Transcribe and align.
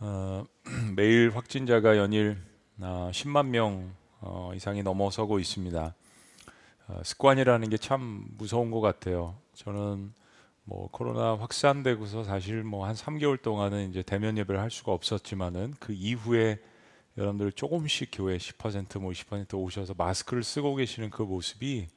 어, 0.00 0.44
매일 0.96 1.30
확진자가 1.34 1.96
연일 1.96 2.38
어, 2.78 3.10
10만 3.12 3.46
명 3.48 3.92
어, 4.20 4.52
이상이 4.54 4.82
넘어서고 4.82 5.38
있습니다. 5.38 5.94
어, 6.88 7.00
습관이라는 7.04 7.68
게 7.68 7.76
참 7.76 8.24
무서운 8.38 8.70
것 8.70 8.80
같아요. 8.80 9.36
저는 9.54 10.12
뭐 10.64 10.88
코로나 10.90 11.36
확산되고서 11.36 12.24
사실 12.24 12.62
뭐 12.62 12.86
한 12.86 12.94
3개월 12.94 13.40
동안은 13.42 13.90
이제 13.90 14.02
대면 14.02 14.38
예배를 14.38 14.60
할 14.60 14.70
수가 14.70 14.92
없었지만은 14.92 15.74
그 15.80 15.92
이후에 15.92 16.58
여러분들 17.18 17.52
조금씩 17.52 18.10
교회 18.12 18.36
10%뭐 18.38 19.10
20% 19.12 19.54
오셔서 19.54 19.94
마스크를 19.96 20.42
쓰고 20.42 20.76
계시는 20.76 21.10
그 21.10 21.22
모습이 21.22 21.88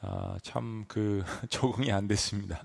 아, 0.00 0.38
참 0.42 0.84
그 0.88 1.24
적응이 1.50 1.92
안 1.92 2.08
됐습니다. 2.08 2.64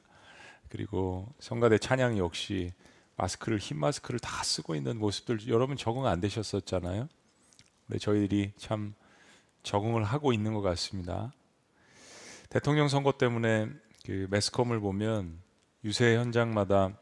그리고 0.70 1.28
성가대 1.40 1.80
찬양 1.80 2.18
역시 2.18 2.72
마스크를 3.16 3.58
흰 3.60 3.80
마스크를 3.80 4.20
다 4.20 4.44
쓰고 4.44 4.76
있는 4.76 4.98
모습들 4.98 5.48
여러분 5.48 5.78
적응 5.78 6.06
안 6.06 6.20
되셨었잖아요. 6.20 7.08
근데 7.88 8.00
저희들이 8.00 8.54
참 8.58 8.94
적응을 9.64 10.04
하고 10.04 10.34
있는 10.34 10.54
것 10.54 10.62
같습니다. 10.62 11.32
대통령 12.50 12.88
선거 12.88 13.14
때문에 13.14 13.70
그 14.06 14.28
매스컴을 14.30 14.80
보면 14.80 15.40
유세 15.84 16.16
현장마다 16.18 16.98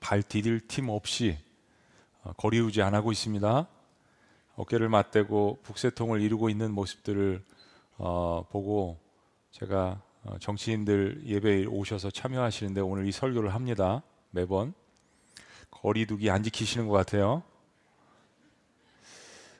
발 0.00 0.22
디딜 0.22 0.66
틈 0.66 0.88
없이 0.88 1.38
어, 2.22 2.32
거리 2.34 2.58
유지 2.58 2.82
안 2.82 2.94
하고 2.94 3.12
있습니다. 3.12 3.66
어깨를 4.56 4.88
맞대고 4.88 5.60
북새통을 5.62 6.20
이루고 6.20 6.50
있는 6.50 6.72
모습들을 6.72 7.44
어, 7.98 8.46
보고 8.50 8.98
제가 9.52 10.02
어, 10.24 10.38
정치인들 10.38 11.22
예배에 11.24 11.66
오셔서 11.66 12.10
참여하시는데 12.10 12.80
오늘 12.80 13.06
이 13.06 13.12
설교를 13.12 13.54
합니다. 13.54 14.02
매번 14.30 14.74
거리두기 15.80 16.30
안 16.30 16.42
지키시는 16.42 16.88
것 16.88 16.94
같아요. 16.94 17.42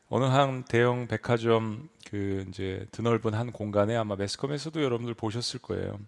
어느 0.08 0.24
한 0.24 0.64
대형 0.64 1.06
백화점 1.06 1.88
그 2.06 2.44
이제 2.48 2.86
드넓은 2.90 3.32
한 3.32 3.52
공간에 3.52 3.96
아마 3.96 4.16
매스컴에서도 4.16 4.82
여러분들 4.82 5.14
보셨을 5.14 5.60
거예요. 5.60 5.98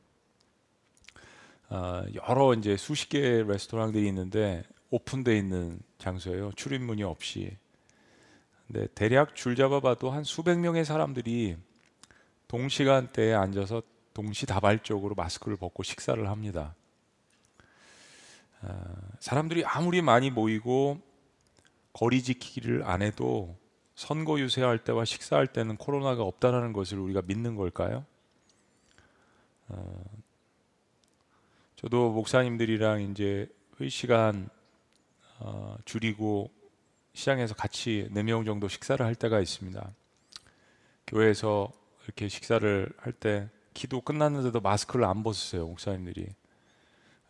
아, 1.68 2.04
여러 2.28 2.52
이제 2.54 2.76
수십 2.76 3.08
개의 3.08 3.46
레스토랑들이 3.46 4.06
있는데 4.08 4.64
오픈돼 4.90 5.38
있는 5.38 5.80
장소예요. 5.98 6.52
출입문이 6.56 7.02
없이. 7.02 7.56
근데 8.66 8.88
대략 8.94 9.34
줄 9.34 9.56
잡아봐도 9.56 10.10
한 10.10 10.24
수백 10.24 10.58
명의 10.58 10.84
사람들이 10.84 11.56
동시간대에 12.48 13.32
앉아서 13.32 13.82
동시다발적으로 14.12 15.14
마스크를 15.14 15.56
벗고 15.56 15.82
식사를 15.82 16.28
합니다. 16.28 16.74
아, 18.62 18.94
사람들이 19.20 19.64
아무리 19.64 20.02
많이 20.02 20.30
모이고 20.30 21.00
거리 21.92 22.22
지키기를 22.22 22.84
안 22.84 23.02
해도 23.02 23.56
선거 23.94 24.38
유세할 24.40 24.78
때와 24.78 25.04
식사할 25.04 25.46
때는 25.48 25.76
코로나가 25.76 26.22
없다라는 26.22 26.72
것을 26.72 26.98
우리가 26.98 27.22
믿는 27.22 27.56
걸까요? 27.56 28.04
어, 29.68 30.04
저도 31.76 32.12
목사님들이랑 32.12 33.02
이제 33.10 33.48
회의 33.80 33.90
시간 33.90 34.48
어, 35.40 35.76
줄이고 35.84 36.50
시장에서 37.14 37.54
같이 37.54 38.08
네 38.12 38.22
명 38.22 38.44
정도 38.44 38.68
식사를 38.68 39.04
할 39.04 39.14
때가 39.14 39.40
있습니다. 39.40 39.92
교회에서 41.06 41.70
이렇게 42.04 42.28
식사를 42.28 42.92
할 42.98 43.12
때 43.12 43.48
기도 43.74 44.00
끝났는데도 44.00 44.60
마스크를 44.60 45.04
안 45.06 45.22
벗으세요 45.22 45.66
목사님들이. 45.66 46.34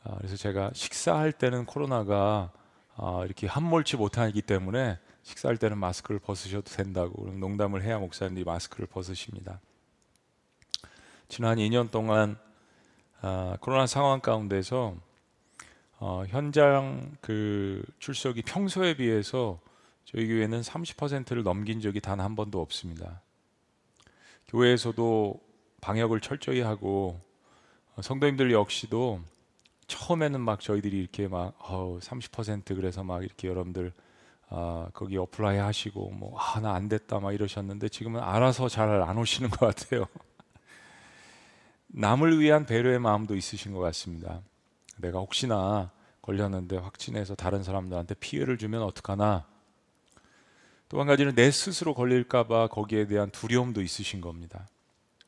아, 0.05 0.17
그래서 0.19 0.37
제가 0.37 0.71
식사할 0.75 1.33
때는 1.33 1.65
코로나가 1.65 2.51
아, 2.97 3.23
이렇게 3.25 3.47
함몰치 3.47 3.97
못하기 3.97 4.43
때문에 4.43 4.99
식사할 5.23 5.57
때는 5.57 5.79
마스크를 5.79 6.19
벗으셔도 6.19 6.71
된다고 6.73 7.31
농담을 7.31 7.83
해야 7.83 7.99
목사님들이 7.99 8.45
마스크를 8.45 8.87
벗으십니다. 8.87 9.61
지난 11.29 11.59
2년 11.59 11.91
동안 11.91 12.37
아, 13.21 13.57
코로나 13.61 13.87
상황 13.87 14.21
가운데서 14.21 14.97
어, 16.01 16.25
현장 16.27 17.17
그 17.21 17.85
출석이 18.01 18.43
평소에 18.43 18.95
비해서 18.97 19.61
저희 20.05 20.27
교회는 20.27 20.61
30%를 20.63 21.45
넘긴 21.45 21.81
적이 21.81 22.01
단 22.01 22.19
한 22.19 22.35
번도 22.35 22.61
없습니다. 22.61 23.23
교회에서도 24.49 25.41
방역을 25.81 26.21
철저히 26.21 26.61
하고 26.61 27.21
어, 27.95 28.03
성도님들 28.03 28.51
역시도 28.51 29.21
처음에는 29.97 30.41
막 30.41 30.61
저희들이 30.61 30.99
이렇게 30.99 31.29
막 31.29 31.55
어, 31.59 31.99
30% 32.01 32.75
그래서 32.77 33.05
막 33.05 33.23
이렇게 33.25 33.49
여러분들 33.49 33.93
아, 34.49 34.89
거기 34.95 35.17
apply 35.19 35.59
하시고 35.59 36.11
뭐 36.11 36.39
아 36.39 36.61
나 36.61 36.75
안 36.75 36.89
됐다 36.89 37.21
막 37.21 37.33
이러셨는데 37.33 37.89
지금은 37.89 38.21
알아서 38.23 38.69
잘 38.69 39.03
안 39.03 39.19
오시는 39.19 39.51
것 39.51 39.67
같아요. 39.75 40.07
남을 41.89 42.41
위한 42.41 42.65
배려의 42.67 42.99
마음도 42.99 43.37
있으신 43.37 43.73
것 43.73 43.81
같습니다. 43.81 44.41
내가 44.99 45.19
혹시나 45.19 45.91
걸렸는데 46.23 46.77
확진해서 46.79 47.35
다른 47.35 47.63
사람들한테 47.63 48.15
피해를 48.17 48.57
주면 48.59 48.83
어떡하나? 48.83 49.47
또 50.89 51.01
한 51.01 51.07
가지는 51.07 51.35
내 51.35 51.51
스스로 51.51 51.95
걸릴까봐 51.95 52.69
거기에 52.69 53.07
대한 53.07 53.31
두려움도 53.31 53.81
있으신 53.83 54.21
겁니다. 54.21 54.69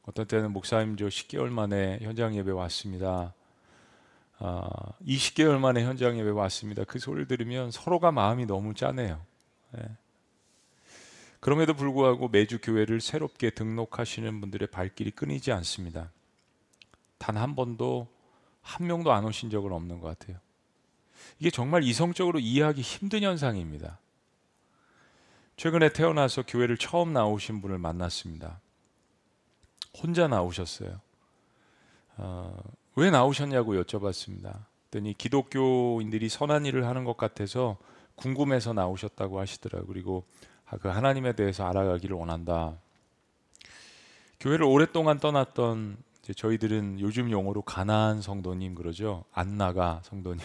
어떤 0.07 0.27
때는 0.27 0.53
목사님 0.53 0.97
저 0.97 1.07
10개월 1.07 1.49
만에 1.49 1.99
현장 2.03 2.35
예배 2.37 2.51
왔습니다. 2.53 3.35
아, 4.39 4.69
20개월 5.07 5.59
만에 5.59 5.85
현장 5.85 6.19
예배 6.19 6.31
왔습니다. 6.31 6.85
그 6.85 6.99
소리를 6.99 7.27
들으면 7.29 7.71
서로가 7.71 8.13
마음이 8.13 8.47
너무 8.47 8.75
짠해요. 8.75 9.25
네. 9.73 9.83
그럼에도 11.41 11.75
불구하고 11.75 12.29
매주 12.29 12.59
교회를 12.61 13.01
새롭게 13.01 13.51
등록하시는 13.51 14.41
분들의 14.41 14.69
발길이 14.69 15.11
끊이지 15.11 15.53
않습니다. 15.53 16.11
단 17.19 17.37
한 17.37 17.55
번도 17.55 18.09
한 18.63 18.87
명도 18.87 19.13
안 19.13 19.25
오신 19.25 19.51
적은 19.51 19.73
없는 19.73 20.01
것 20.01 20.19
같아요. 20.19 20.39
이게 21.39 21.51
정말 21.51 21.83
이성적으로 21.83 22.39
이해하기 22.39 22.81
힘든 22.81 23.23
현상입니다. 23.23 23.99
최근에 25.57 25.93
태어나서 25.93 26.43
교회를 26.47 26.79
처음 26.79 27.13
나오신 27.13 27.61
분을 27.61 27.79
만났습니다. 27.79 28.61
혼자 29.97 30.27
나오셨어요. 30.27 31.01
어, 32.17 32.57
왜 32.97 33.11
나오셨냐고 33.11 33.75
여쭤봤습니다. 33.83 34.65
그랬더니 34.95 35.15
기독교인들이 35.15 36.29
선한 36.29 36.67
일을 36.67 36.87
하는 36.87 37.05
것 37.05 37.17
같아서 37.17 37.77
궁금해서 38.15 38.73
나오셨다고 38.73 39.41
하시더라고요. 39.41 39.89
그리고 39.89 40.25
그 40.81 40.89
하나님에 40.89 41.33
대해서 41.33 41.67
알아가기를 41.67 42.17
원한다. 42.17 42.79
교회를 44.39 44.65
오랫동안 44.65 45.19
떠났던 45.19 45.97
저희들은 46.37 47.01
요즘 47.01 47.31
용어로 47.31 47.63
가나안 47.63 48.23
성도님 48.23 48.75
그러죠. 48.75 49.25
안 49.33 49.59
나가 49.59 50.01
성도님. 50.05 50.41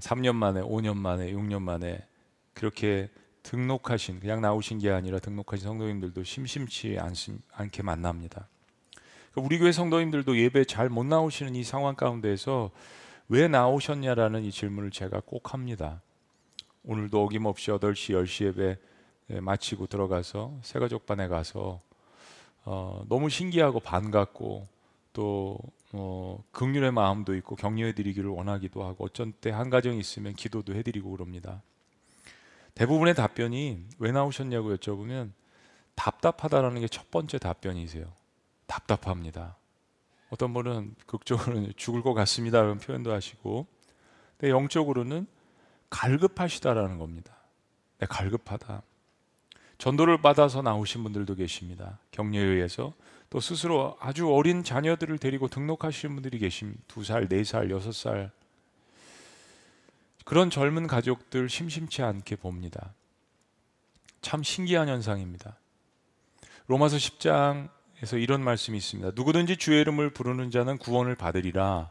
3년 0.00 0.30
아, 0.30 0.32
만에, 0.32 0.60
5년 0.60 0.96
만에, 0.96 1.32
6년 1.32 1.62
만에 1.62 2.06
그렇게 2.52 3.10
등록하신 3.44 4.20
그냥 4.20 4.40
나오신 4.40 4.78
게 4.78 4.90
아니라 4.90 5.18
등록하신 5.18 5.66
성도님들도 5.66 6.24
심심치 6.24 6.98
않게 7.52 7.82
만납니다. 7.82 8.48
그러니까 9.34 9.46
우리 9.46 9.58
교회 9.58 9.72
성도님들도 9.72 10.38
예배 10.38 10.64
잘 10.64 10.88
못 10.88 11.04
나오시는 11.04 11.54
이 11.56 11.64
상황 11.64 11.94
가운데서 11.96 12.70
왜 13.28 13.48
나오셨냐라는 13.48 14.44
이 14.44 14.50
질문을 14.52 14.90
제가 14.90 15.22
꼭 15.26 15.52
합니다. 15.54 16.00
오늘도 16.84 17.22
어김없이 17.24 17.70
8시, 17.70 18.14
10시 18.14 18.44
예배 18.46 18.78
예, 19.30 19.40
마치고 19.40 19.86
들어가서 19.86 20.58
새가족반에 20.62 21.28
가서 21.28 21.80
어, 22.64 23.04
너무 23.08 23.28
신기하고 23.30 23.80
반갑고 23.80 24.68
또 25.14 25.58
어, 25.92 26.42
극률의 26.52 26.92
마음도 26.92 27.34
있고 27.36 27.56
격려해드리기를 27.56 28.28
원하기도 28.28 28.84
하고 28.84 29.04
어쩐 29.06 29.32
때 29.32 29.50
한 29.50 29.70
가정이 29.70 29.98
있으면 29.98 30.34
기도도 30.34 30.74
해드리고 30.74 31.10
그럽니다. 31.10 31.62
대부분의 32.74 33.14
답변이 33.14 33.84
왜 33.98 34.12
나오셨냐고 34.12 34.74
여쭤보면 34.76 35.30
답답하다라는 35.94 36.80
게 36.82 36.88
첫 36.88 37.10
번째 37.10 37.38
답변이세요. 37.38 38.12
답답합니다. 38.66 39.56
어떤 40.30 40.52
분은 40.52 40.94
극적으로는 41.06 41.72
죽을 41.76 42.02
것 42.02 42.14
같습니다 42.14 42.60
라는 42.60 42.78
표현도 42.78 43.12
하시고, 43.12 43.66
근데 44.38 44.50
영적으로는 44.50 45.26
갈급하시다라는 45.90 46.98
겁니다. 46.98 47.36
네, 47.98 48.06
갈급하다. 48.06 48.82
전도를 49.78 50.22
받아서 50.22 50.62
나오신 50.62 51.02
분들도 51.02 51.34
계십니다. 51.34 51.98
격려에 52.10 52.42
의해서 52.42 52.94
또 53.30 53.40
스스로 53.40 53.96
아주 54.00 54.32
어린 54.32 54.62
자녀들을 54.62 55.18
데리고 55.18 55.48
등록하시는 55.48 56.14
분들이 56.14 56.38
계십니다. 56.38 56.80
두 56.86 57.04
살, 57.04 57.28
네 57.28 57.44
살, 57.44 57.70
여섯 57.70 57.92
살. 57.92 58.30
그런 60.24 60.50
젊은 60.50 60.86
가족들 60.86 61.48
심심치 61.48 62.02
않게 62.02 62.36
봅니다. 62.36 62.94
참 64.22 64.42
신기한 64.42 64.88
현상입니다. 64.88 65.58
로마서 66.66 66.96
10장 66.96 67.68
에서 68.04 68.18
이런 68.18 68.44
말씀이 68.44 68.76
있습니다. 68.76 69.12
누구든지 69.14 69.56
주의 69.56 69.80
이름을 69.80 70.10
부르는 70.10 70.50
자는 70.50 70.76
구원을 70.76 71.14
받으리라. 71.14 71.88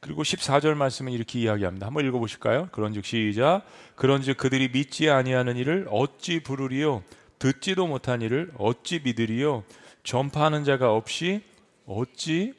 그리고 0.00 0.22
14절 0.22 0.72
말씀은 0.72 1.12
이렇게 1.12 1.40
이야기합니다. 1.40 1.86
한번 1.86 2.06
읽어 2.06 2.18
보실까요? 2.18 2.70
그런즉 2.72 3.04
시작. 3.04 3.62
그런즉 3.94 4.38
그들이 4.38 4.70
믿지 4.72 5.10
아니하는 5.10 5.58
일을 5.58 5.88
어찌 5.90 6.42
부르리요 6.42 7.02
듣지도 7.38 7.86
못한 7.86 8.22
일을 8.22 8.50
어찌 8.56 9.00
믿으리요 9.04 9.64
전파하는 10.04 10.64
자가 10.64 10.94
없이 10.94 11.42
어찌 11.84 12.54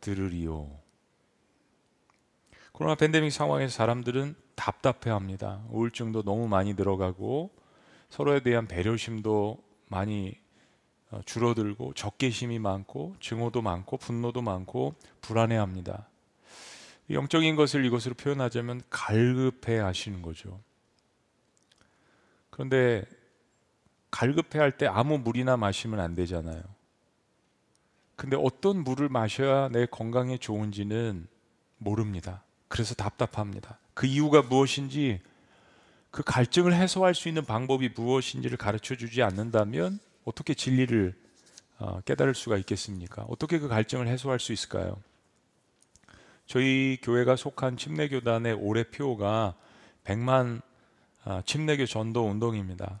들으리요 0.00 0.70
코로나 2.72 2.94
팬데믹 2.94 3.30
상황에서 3.30 3.74
사람들은 3.74 4.36
답답해합니다. 4.54 5.64
우울증도 5.68 6.22
너무 6.22 6.48
많이 6.48 6.72
늘어가고 6.72 7.50
서로에 8.08 8.40
대한 8.40 8.66
배려심도 8.66 9.62
많이 9.88 10.32
어, 10.32 10.45
줄어들고 11.24 11.94
적개심이 11.94 12.58
많고 12.58 13.16
증오도 13.20 13.62
많고 13.62 13.96
분노도 13.96 14.42
많고 14.42 14.94
불안해합니다. 15.20 16.08
영적인 17.10 17.54
것을 17.56 17.84
이것으로 17.84 18.14
표현하자면 18.14 18.82
갈급해 18.90 19.78
하시는 19.78 20.22
거죠. 20.22 20.60
그런데 22.50 23.04
갈급해 24.10 24.58
할 24.58 24.72
때 24.72 24.86
아무 24.86 25.18
물이나 25.18 25.56
마시면 25.56 26.00
안 26.00 26.14
되잖아요. 26.14 26.62
근데 28.16 28.36
어떤 28.40 28.82
물을 28.82 29.08
마셔야 29.08 29.68
내 29.68 29.86
건강에 29.86 30.38
좋은지는 30.38 31.28
모릅니다. 31.78 32.42
그래서 32.68 32.94
답답합니다. 32.94 33.78
그 33.94 34.06
이유가 34.06 34.42
무엇인지 34.42 35.20
그 36.10 36.22
갈증을 36.24 36.72
해소할 36.74 37.14
수 37.14 37.28
있는 37.28 37.44
방법이 37.44 37.90
무엇인지를 37.94 38.56
가르쳐 38.56 38.96
주지 38.96 39.22
않는다면 39.22 40.00
어떻게 40.26 40.52
진리를 40.54 41.14
어, 41.78 42.00
깨달을 42.02 42.34
수가 42.34 42.58
있겠습니까? 42.58 43.24
어떻게 43.28 43.58
그 43.58 43.68
갈증을 43.68 44.08
해소할 44.08 44.38
수 44.40 44.52
있을까요? 44.52 44.98
저희 46.46 46.98
교회가 47.00 47.36
속한 47.36 47.76
침례교단의 47.76 48.54
올해 48.54 48.84
표가 48.84 49.54
100만 50.04 50.60
아, 51.24 51.42
침례교 51.44 51.86
전도 51.86 52.24
운동입니다. 52.26 53.00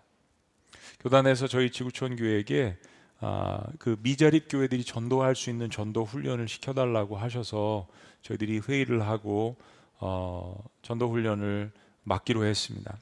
교단에서 1.00 1.46
저희 1.46 1.70
지구촌 1.70 2.16
교회에게 2.16 2.78
아, 3.20 3.62
그 3.78 3.96
미자립 4.02 4.46
교회들이 4.48 4.84
전도할 4.84 5.34
수 5.34 5.50
있는 5.50 5.70
전도 5.70 6.04
훈련을 6.04 6.48
시켜달라고 6.48 7.16
하셔서 7.16 7.88
저희들이 8.22 8.60
회의를 8.60 9.02
하고 9.02 9.56
어, 9.98 10.62
전도 10.82 11.08
훈련을 11.10 11.72
맡기로 12.04 12.44
했습니다. 12.44 12.98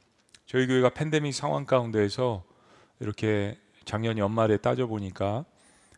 저희 0.47 0.67
교회가 0.67 0.91
팬데믹 0.91 1.35
상황 1.35 1.67
가운데에서 1.67 2.44
이렇게 3.00 3.59
작년 3.85 4.19
연말에 4.19 4.57
따져 4.57 4.87
보니까 4.87 5.45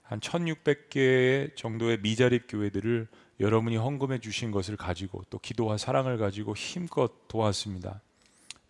한 0.02 0.20
1,600개 0.20 1.56
정도의 1.56 1.98
미자립 2.00 2.44
교회들을 2.48 3.08
여러분이 3.40 3.76
헌금해 3.76 4.20
주신 4.20 4.50
것을 4.50 4.76
가지고 4.76 5.22
또 5.30 5.38
기도와 5.38 5.76
사랑을 5.76 6.16
가지고 6.16 6.54
힘껏 6.54 7.12
도왔습니다. 7.28 8.00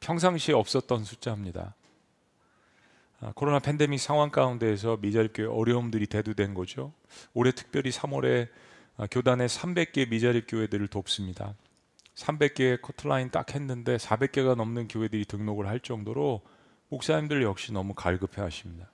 평상시에 0.01 0.55
없었던 0.55 1.05
숫자입니다. 1.05 1.75
아, 3.21 3.33
코로나 3.35 3.59
팬데믹 3.59 4.01
상황 4.01 4.31
가운데에서 4.31 4.99
미자립 5.01 5.33
교회 5.35 5.47
어려움들이 5.47 6.07
대두된 6.07 6.55
거죠. 6.55 6.93
올해 7.33 7.53
특별히 7.53 7.91
3월에 7.91 8.49
아, 8.97 9.07
교단의 9.11 9.49
300개 9.49 10.09
미자립 10.09 10.47
교회들을 10.49 10.89
돕습니다. 10.89 11.55
300개의 12.15 12.81
커트라인 12.81 13.31
딱 13.31 13.55
했는데 13.55 13.97
400개가 13.97 14.55
넘는 14.55 14.89
교회들이 14.89 15.27
등록을 15.27 15.67
할 15.67 15.81
정도로 15.81 16.43
목사님들 16.89 17.43
역시 17.43 17.73
너무 17.73 17.95
갈급해 17.95 18.41
하십니다. 18.41 18.91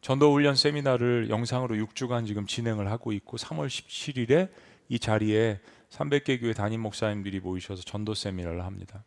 전도 0.00 0.32
훈련 0.32 0.56
세미나를 0.56 1.28
영상으로 1.28 1.76
6주간 1.76 2.26
지금 2.26 2.46
진행을 2.46 2.90
하고 2.90 3.12
있고 3.12 3.36
3월 3.36 3.66
17일에 3.68 4.48
이 4.88 4.98
자리에 4.98 5.60
300개 5.90 6.40
교회 6.40 6.52
담임 6.54 6.80
목사님들이 6.80 7.40
모이셔서 7.40 7.82
전도 7.82 8.14
세미나를 8.14 8.64
합니다. 8.64 9.04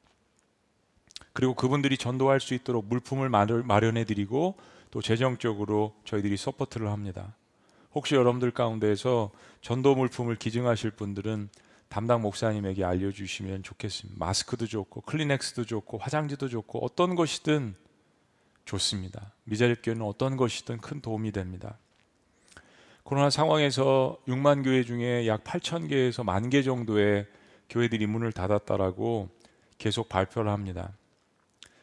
그리고 1.34 1.56
그분들이 1.56 1.98
전도할 1.98 2.40
수 2.40 2.54
있도록 2.54 2.86
물품을 2.86 3.30
마련해 3.30 4.06
드리고 4.06 4.56
또 4.92 5.02
재정적으로 5.02 5.96
저희들이 6.06 6.38
support를 6.38 6.90
합니다. 6.90 7.36
혹시 7.96 8.14
여러분들 8.16 8.52
가운데에서 8.52 9.32
전도 9.62 9.96
물품을 9.96 10.36
기증하실 10.36 10.92
분들은 10.92 11.50
담당 11.90 12.22
목사님에게 12.22 12.84
알려주시면 12.84 13.64
좋겠습니다. 13.64 14.24
마스크도 14.24 14.68
좋고 14.68 15.02
클리넥스도 15.02 15.66
좋고 15.66 15.98
화장지도 15.98 16.50
좋고 16.50 16.86
어떤 16.86 17.16
것이든 17.16 17.76
좋습니다. 18.74 19.32
미자립 19.44 19.82
교회는 19.84 20.04
어떤 20.04 20.38
것이든 20.38 20.80
큰 20.80 21.02
도움이 21.02 21.32
됩니다. 21.32 21.78
코로나 23.04 23.30
상황에서 23.30 24.18
6만 24.28 24.64
교회 24.64 24.84
중에 24.84 25.28
약 25.28 25.44
8천 25.44 25.90
개에서 25.90 26.24
만 26.24 26.50
개 26.50 26.64
정도의 26.64 27.28
교회들이 27.70 28.08
문을 28.08 28.32
닫았다라고 28.32 29.30
계속 29.78 30.10
발표를 30.10 30.52
합니다. 30.52 30.94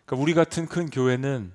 그러니까 0.04 0.22
우리 0.22 0.34
같은 0.34 0.66
큰 0.66 0.88
교회는 0.90 1.52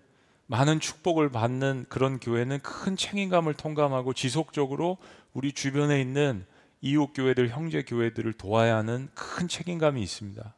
많은 0.47 0.79
축복을 0.79 1.29
받는 1.29 1.85
그런 1.89 2.19
교회는 2.19 2.59
큰 2.59 2.95
책임감을 2.95 3.55
통감하고 3.55 4.13
지속적으로 4.13 4.97
우리 5.33 5.51
주변에 5.51 5.99
있는 5.99 6.45
이웃 6.81 7.13
교회들, 7.13 7.49
형제 7.49 7.81
교회들을 7.81 8.33
도와야 8.33 8.77
하는 8.77 9.09
큰 9.15 9.47
책임감이 9.47 10.01
있습니다. 10.01 10.53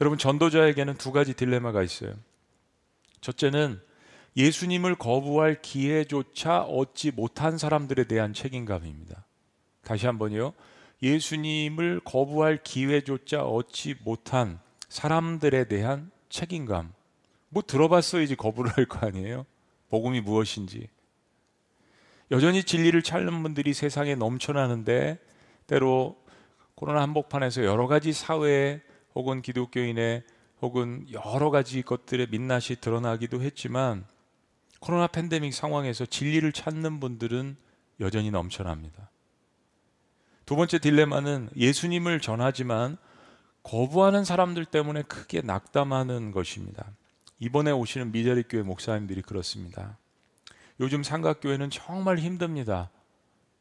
여러분 0.00 0.18
전도자에게는 0.18 0.94
두 0.94 1.10
가지 1.12 1.34
딜레마가 1.34 1.82
있어요. 1.82 2.14
첫째는 3.24 3.80
예수님을 4.36 4.96
거부할 4.96 5.62
기회조차 5.62 6.60
얻지 6.60 7.12
못한 7.12 7.56
사람들에 7.56 8.04
대한 8.04 8.34
책임감입니다. 8.34 9.24
다시 9.82 10.04
한번요. 10.04 10.52
예수님을 11.02 12.00
거부할 12.04 12.62
기회조차 12.62 13.44
얻지 13.44 13.96
못한 14.04 14.58
사람들에 14.90 15.64
대한 15.64 16.10
책임감. 16.28 16.92
뭐 17.48 17.62
들어봤어야지 17.66 18.36
거부를 18.36 18.72
할 18.76 18.84
거 18.84 19.06
아니에요? 19.06 19.46
복음이 19.88 20.20
무엇인지. 20.20 20.88
여전히 22.30 22.62
진리를 22.62 23.00
찾는 23.02 23.42
분들이 23.42 23.72
세상에 23.72 24.16
넘쳐나는데 24.16 25.18
때로 25.66 26.22
코로나 26.74 27.00
한복판에서 27.00 27.64
여러 27.64 27.86
가지 27.86 28.12
사회 28.12 28.82
혹은 29.14 29.40
기독교인의 29.40 30.24
혹은 30.64 31.06
여러 31.12 31.50
가지 31.50 31.82
것들의 31.82 32.28
민낯이 32.30 32.76
드러나기도 32.80 33.42
했지만 33.42 34.06
코로나 34.80 35.06
팬데믹 35.06 35.52
상황에서 35.52 36.06
진리를 36.06 36.50
찾는 36.52 37.00
분들은 37.00 37.56
여전히 38.00 38.30
넘쳐납니다. 38.30 39.10
두 40.46 40.56
번째 40.56 40.78
딜레마는 40.78 41.50
예수님을 41.54 42.20
전하지만 42.20 42.96
거부하는 43.62 44.24
사람들 44.24 44.64
때문에 44.64 45.02
크게 45.02 45.42
낙담하는 45.42 46.32
것입니다. 46.32 46.92
이번에 47.40 47.70
오시는 47.70 48.10
미자리 48.12 48.42
교회 48.44 48.62
목사님들이 48.62 49.20
그렇습니다. 49.20 49.98
요즘 50.80 51.02
삼각교회는 51.02 51.68
정말 51.68 52.18
힘듭니다. 52.18 52.90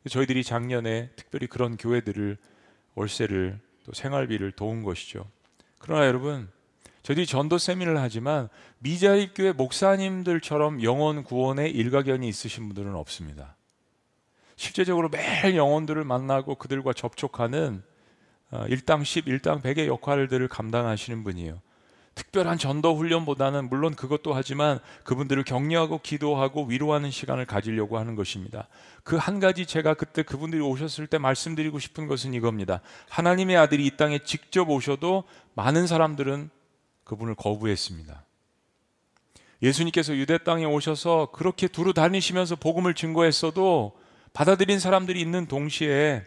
저희들이 0.10 0.46
작년에 0.46 1.10
특별히 1.18 1.48
그런 1.48 1.76
교회들을 1.76 2.38
월세를 2.96 3.60
또 3.86 3.92
생활비를 3.92 4.54
도운 4.54 4.84
것이죠. 4.84 5.30
그러나 5.80 6.08
여러분 6.08 6.50
저희들이 7.04 7.26
전도 7.26 7.58
세미를 7.58 8.00
하지만 8.00 8.50
미자립 8.80 9.34
교회 9.36 9.52
목사님들처럼 9.52 10.84
영혼 10.84 11.24
구원에 11.24 11.68
일가견이 11.68 12.28
있으신 12.28 12.68
분들은 12.68 12.96
없습니다. 12.96 13.56
실제적으로 14.56 15.10
매일 15.10 15.56
영혼들을 15.58 16.04
만나고 16.04 16.56
그들과 16.56 16.94
접촉하는 16.94 17.84
어, 18.52 18.66
일당 18.70 19.04
10, 19.04 19.28
일당 19.28 19.62
100의 19.62 19.88
역할들을 19.88 20.48
감당하시는 20.48 21.24
분이에요. 21.24 21.60
특별한 22.16 22.60
전도 22.60 22.96
훈련보다는 22.96 23.70
물론 23.70 23.96
그것도 23.96 24.34
하지만 24.34 24.80
그분들을 25.04 25.44
격려하고 25.44 26.00
기도하고 26.02 26.66
위로하는 26.66 27.10
시간을 27.10 27.46
가지려고 27.46 27.98
하는 27.98 28.16
것입니다. 28.16 28.68
그 29.04 29.18
한 29.18 29.40
가지 29.40 29.66
제가 29.66 29.96
그때 29.96 30.22
그분들이 30.22 30.62
오셨을 30.62 31.08
때 31.08 31.18
말씀드리고 31.18 31.80
싶은 31.80 32.08
것은 32.08 32.36
이겁니다. 32.36 32.82
하나님의 33.10 33.58
아들이 33.58 33.88
이 33.88 33.98
땅에 33.98 34.20
직접 34.20 34.70
오셔도 34.70 35.24
많은 35.56 35.88
사람들은 35.88 36.52
그분을 37.04 37.36
거부했습니다. 37.36 38.24
예수님께서 39.62 40.16
유대 40.16 40.38
땅에 40.38 40.66
오셔서 40.66 41.30
그렇게 41.32 41.68
두루 41.68 41.94
다니시면서 41.94 42.58
복음을 42.58 42.94
증거했어도 42.94 43.98
받아들인 44.34 44.80
사람들이 44.80 45.22
있는 45.22 45.48
동시에 45.48 46.24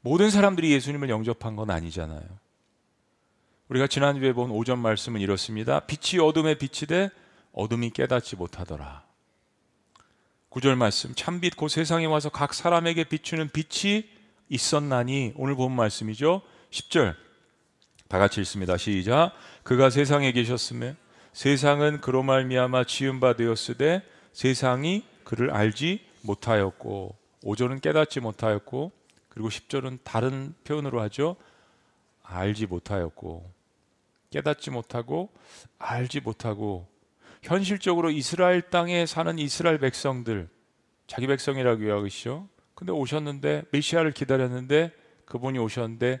모든 0.00 0.30
사람들이 0.30 0.72
예수님을 0.72 1.08
영접한 1.08 1.56
건 1.56 1.70
아니잖아요. 1.70 2.22
우리가 3.68 3.86
지난주에 3.86 4.32
본 4.32 4.50
오전 4.50 4.78
말씀은 4.78 5.20
이렇습니다. 5.20 5.80
빛이 5.80 6.20
어둠에 6.20 6.56
비치되 6.56 7.10
어둠이 7.52 7.90
깨닫지 7.90 8.36
못하더라. 8.36 9.04
구절 10.48 10.76
말씀 10.76 11.14
참빛 11.14 11.56
곧 11.56 11.68
세상에 11.68 12.06
와서 12.06 12.30
각 12.30 12.54
사람에게 12.54 13.04
비추는 13.04 13.50
빛이 13.50 14.08
있었나니 14.48 15.34
오늘 15.36 15.54
본 15.54 15.72
말씀이죠. 15.72 16.40
10절 16.70 17.14
다 18.08 18.18
같이 18.18 18.40
읽습니다. 18.40 18.78
시작. 18.78 19.32
그가 19.68 19.90
세상에 19.90 20.32
계셨으며 20.32 20.94
세상은 21.34 22.00
그로 22.00 22.22
말미암아 22.22 22.84
지은 22.84 23.20
바 23.20 23.34
되었으되 23.34 24.00
세상이 24.32 25.04
그를 25.24 25.50
알지 25.50 26.06
못하였고 26.22 27.14
오절은 27.42 27.80
깨닫지 27.80 28.20
못하였고 28.20 28.92
그리고 29.28 29.50
10절은 29.50 29.98
다른 30.04 30.54
표현으로 30.64 31.02
하죠. 31.02 31.36
알지 32.22 32.64
못하였고 32.64 33.52
깨닫지 34.30 34.70
못하고 34.70 35.28
알지 35.78 36.20
못하고 36.20 36.88
현실적으로 37.42 38.10
이스라엘 38.10 38.62
땅에 38.62 39.04
사는 39.04 39.38
이스라엘 39.38 39.76
백성들 39.80 40.48
자기 41.06 41.26
백성이라고 41.26 41.82
이야기하시죠. 41.82 42.48
근데 42.74 42.92
오셨는데 42.92 43.64
메시아를 43.70 44.12
기다렸는데 44.12 44.92
그분이 45.26 45.58
오셨는데 45.58 46.20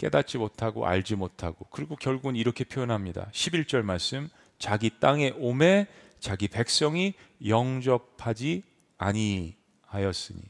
깨닫지 0.00 0.38
못하고 0.38 0.86
알지 0.86 1.14
못하고 1.14 1.66
그리고 1.70 1.94
결국은 1.94 2.34
이렇게 2.34 2.64
표현합니다. 2.64 3.28
11절 3.32 3.82
말씀 3.82 4.30
자기 4.58 4.98
땅에 4.98 5.34
오매 5.36 5.86
자기 6.20 6.48
백성이 6.48 7.12
영접하지 7.46 8.62
아니하였으니 8.96 10.40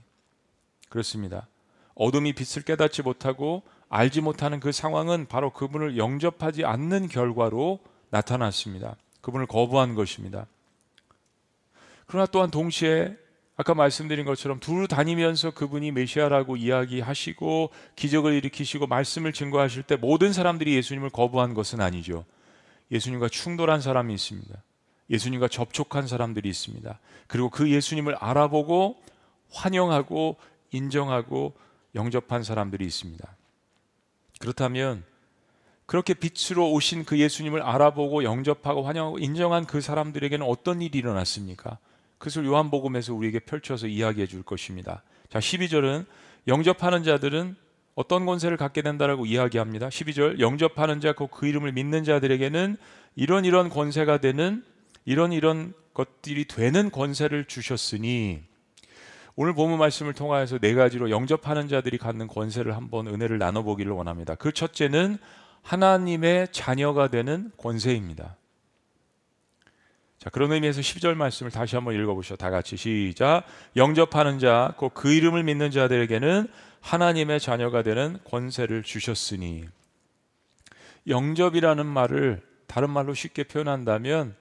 그렇습니다. 0.89 1.49
어둠이 1.97 2.33
빛을 2.33 2.65
깨닫지 2.65 3.03
못하고 3.03 3.65
알지 3.89 4.21
못하는 4.21 4.61
그 4.61 4.71
상황은 4.71 5.27
바로 5.27 5.53
그분을 5.53 5.99
영접하지 5.99 6.65
않는 6.65 7.09
결과로 7.09 7.81
나타났습니다. 8.11 8.95
그분을 9.21 9.47
거부한 9.47 9.97
것입니다. 9.97 10.47
그러나 12.07 12.27
또한 12.27 12.53
동시에 12.53 13.17
아까 13.61 13.75
말씀드린 13.75 14.25
것처럼 14.25 14.59
두루 14.59 14.89
다니면서 14.89 15.51
그분이 15.51 15.93
메시아라고 15.93 16.57
이야기하시고 16.57 17.69
기적을 17.95 18.33
일으키시고 18.33 18.87
말씀을 18.87 19.35
증거하실 19.35 19.83
때 19.83 19.97
모든 19.97 20.33
사람들이 20.33 20.75
예수님을 20.77 21.11
거부한 21.11 21.53
것은 21.53 21.83
아니죠. 21.83 22.25
예수님과 22.91 23.29
충돌한 23.29 23.83
사람이 23.83 24.15
있습니다. 24.15 24.63
예수님과 25.11 25.49
접촉한 25.49 26.07
사람들이 26.07 26.49
있습니다. 26.49 26.99
그리고 27.27 27.51
그 27.51 27.71
예수님을 27.71 28.15
알아보고 28.15 28.97
환영하고 29.51 30.37
인정하고 30.71 31.53
영접한 31.95 32.43
사람들이 32.43 32.87
있습니다. 32.87 33.37
그렇다면 34.39 35.05
그렇게 35.85 36.15
빛으로 36.15 36.73
오신 36.73 37.05
그 37.05 37.19
예수님을 37.19 37.61
알아보고 37.61 38.25
영접하고 38.25 38.85
환영하고 38.85 39.19
인정한 39.19 39.67
그 39.67 39.83
사람들에게는 39.83 40.47
어떤 40.47 40.81
일이 40.81 40.97
일어났습니까? 40.97 41.77
그것을 42.21 42.45
요한복음에서 42.45 43.15
우리에게 43.15 43.41
펼쳐서 43.41 43.87
이야기해 43.87 44.27
줄 44.27 44.43
것입니다. 44.43 45.03
자, 45.31 45.39
12절은 45.39 46.05
영접하는 46.49 47.03
자들은 47.03 47.57
어떤 47.95 48.27
권세를 48.27 48.57
갖게 48.59 48.83
된다라고 48.83 49.25
이야기합니다. 49.25 49.89
12절 49.89 50.39
영접하는 50.39 51.01
자, 51.01 51.13
그 51.15 51.47
이름을 51.47 51.73
믿는 51.73 52.05
자들에게는 52.05 52.77
이런 53.17 53.45
이런 53.45 53.71
권세가 53.71 54.19
되는 54.19 54.63
이런 55.07 55.33
이런 55.33 55.73
것들이 55.95 56.47
되는 56.47 56.91
권세를 56.91 57.47
주셨으니 57.47 58.43
오늘 59.35 59.55
본문 59.55 59.79
말씀을 59.79 60.13
통하여서 60.13 60.59
네 60.59 60.75
가지로 60.75 61.11
영접하는 61.11 61.69
자들이 61.69 61.97
갖는 61.97 62.27
권세를 62.27 62.77
한번 62.77 63.07
은혜를 63.07 63.39
나눠 63.39 63.63
보기를 63.63 63.93
원합니다. 63.93 64.35
그 64.35 64.53
첫째는 64.53 65.17
하나님의 65.63 66.49
자녀가 66.53 67.09
되는 67.09 67.51
권세입니다. 67.57 68.37
자, 70.21 70.29
그런 70.29 70.53
의미에서 70.53 70.83
10절 70.83 71.15
말씀을 71.15 71.51
다시 71.51 71.77
한번 71.77 71.95
읽어보시죠. 71.95 72.37
다 72.37 72.51
같이 72.51 72.77
시작. 72.77 73.45
영접하는 73.75 74.39
자, 74.39 74.75
곧 74.77 74.93
그 74.93 75.11
이름을 75.11 75.45
믿는 75.45 75.71
자들에게는 75.71 76.47
하나님의 76.83 77.41
자녀가 77.41 77.83
되는 77.83 78.19
권세를 78.25 78.83
주셨으니 78.83 79.65
영접이라는 81.09 81.87
말을 81.87 82.43
다른 82.67 82.91
말로 82.91 83.15
쉽게 83.15 83.45
표현한다면 83.45 84.37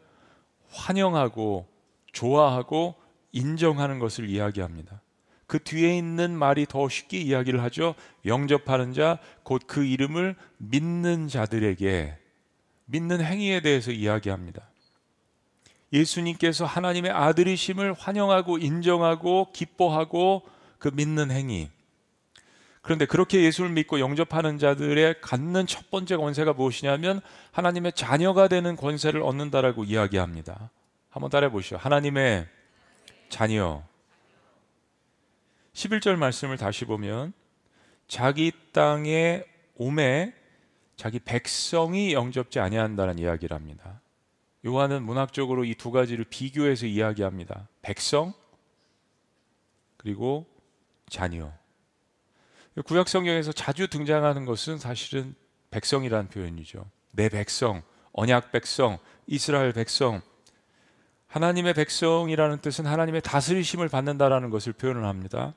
환영하고 0.69 1.65
좋아하고 2.11 2.95
인정하는 3.31 3.99
것을 3.99 4.29
이야기합니다. 4.29 5.01
그 5.47 5.63
뒤에 5.63 5.97
있는 5.97 6.37
말이 6.37 6.65
더 6.65 6.89
쉽게 6.89 7.17
이야기를 7.19 7.63
하죠. 7.63 7.95
영접하는 8.25 8.93
자, 8.93 9.19
곧 9.43 9.65
그 9.65 9.85
이름을 9.85 10.35
믿는 10.57 11.29
자들에게 11.29 12.17
믿는 12.85 13.23
행위에 13.23 13.61
대해서 13.61 13.91
이야기합니다. 13.91 14.68
예수님께서 15.91 16.65
하나님의 16.65 17.11
아들이심을 17.11 17.93
환영하고 17.93 18.57
인정하고 18.57 19.51
기뻐하고 19.53 20.43
그 20.77 20.91
믿는 20.93 21.31
행위. 21.31 21.69
그런데 22.81 23.05
그렇게 23.05 23.43
예수를 23.43 23.69
믿고 23.71 23.99
영접하는 23.99 24.57
자들의 24.57 25.21
갖는 25.21 25.67
첫 25.67 25.91
번째 25.91 26.15
권세가 26.15 26.53
무엇이냐면 26.53 27.21
하나님의 27.51 27.93
자녀가 27.93 28.47
되는 28.47 28.75
권세를 28.75 29.21
얻는다라고 29.21 29.83
이야기합니다. 29.83 30.69
한번 31.09 31.29
따라해 31.29 31.51
보시죠. 31.51 31.77
하나님의 31.77 32.47
자녀. 33.29 33.83
11절 35.73 36.15
말씀을 36.15 36.57
다시 36.57 36.85
보면 36.85 37.33
자기 38.07 38.51
땅에 38.73 39.43
오매 39.75 40.33
자기 40.95 41.19
백성이 41.19 42.13
영접지 42.13 42.59
아니한다는 42.59 43.19
이야기를 43.19 43.55
합니다. 43.55 44.01
요한은 44.65 45.03
문학적으로 45.03 45.63
이 45.63 45.75
두 45.75 45.91
가지를 45.91 46.25
비교해서 46.25 46.85
이야기합니다. 46.85 47.67
백성 47.81 48.33
그리고 49.97 50.45
자녀. 51.09 51.51
구약 52.85 53.09
성경에서 53.09 53.51
자주 53.51 53.87
등장하는 53.87 54.45
것은 54.45 54.77
사실은 54.77 55.35
백성이라는 55.71 56.29
표현이죠. 56.29 56.85
내 57.11 57.29
백성, 57.29 57.83
언약 58.13 58.51
백성, 58.51 58.97
이스라엘 59.27 59.73
백성. 59.73 60.21
하나님의 61.27 61.73
백성이라는 61.73 62.59
뜻은 62.59 62.85
하나님의 62.85 63.21
다스리심을 63.21 63.89
받는다라는 63.89 64.49
것을 64.49 64.73
표현을 64.73 65.05
합니다. 65.05 65.53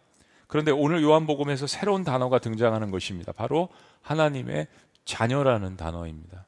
그런데 0.48 0.70
오늘 0.70 1.02
요한복음에서 1.02 1.66
새로운 1.66 2.04
단어가 2.04 2.38
등장하는 2.38 2.90
것입니다. 2.90 3.32
바로 3.32 3.68
하나님의 4.02 4.66
자녀라는 5.04 5.76
단어입니다. 5.76 6.46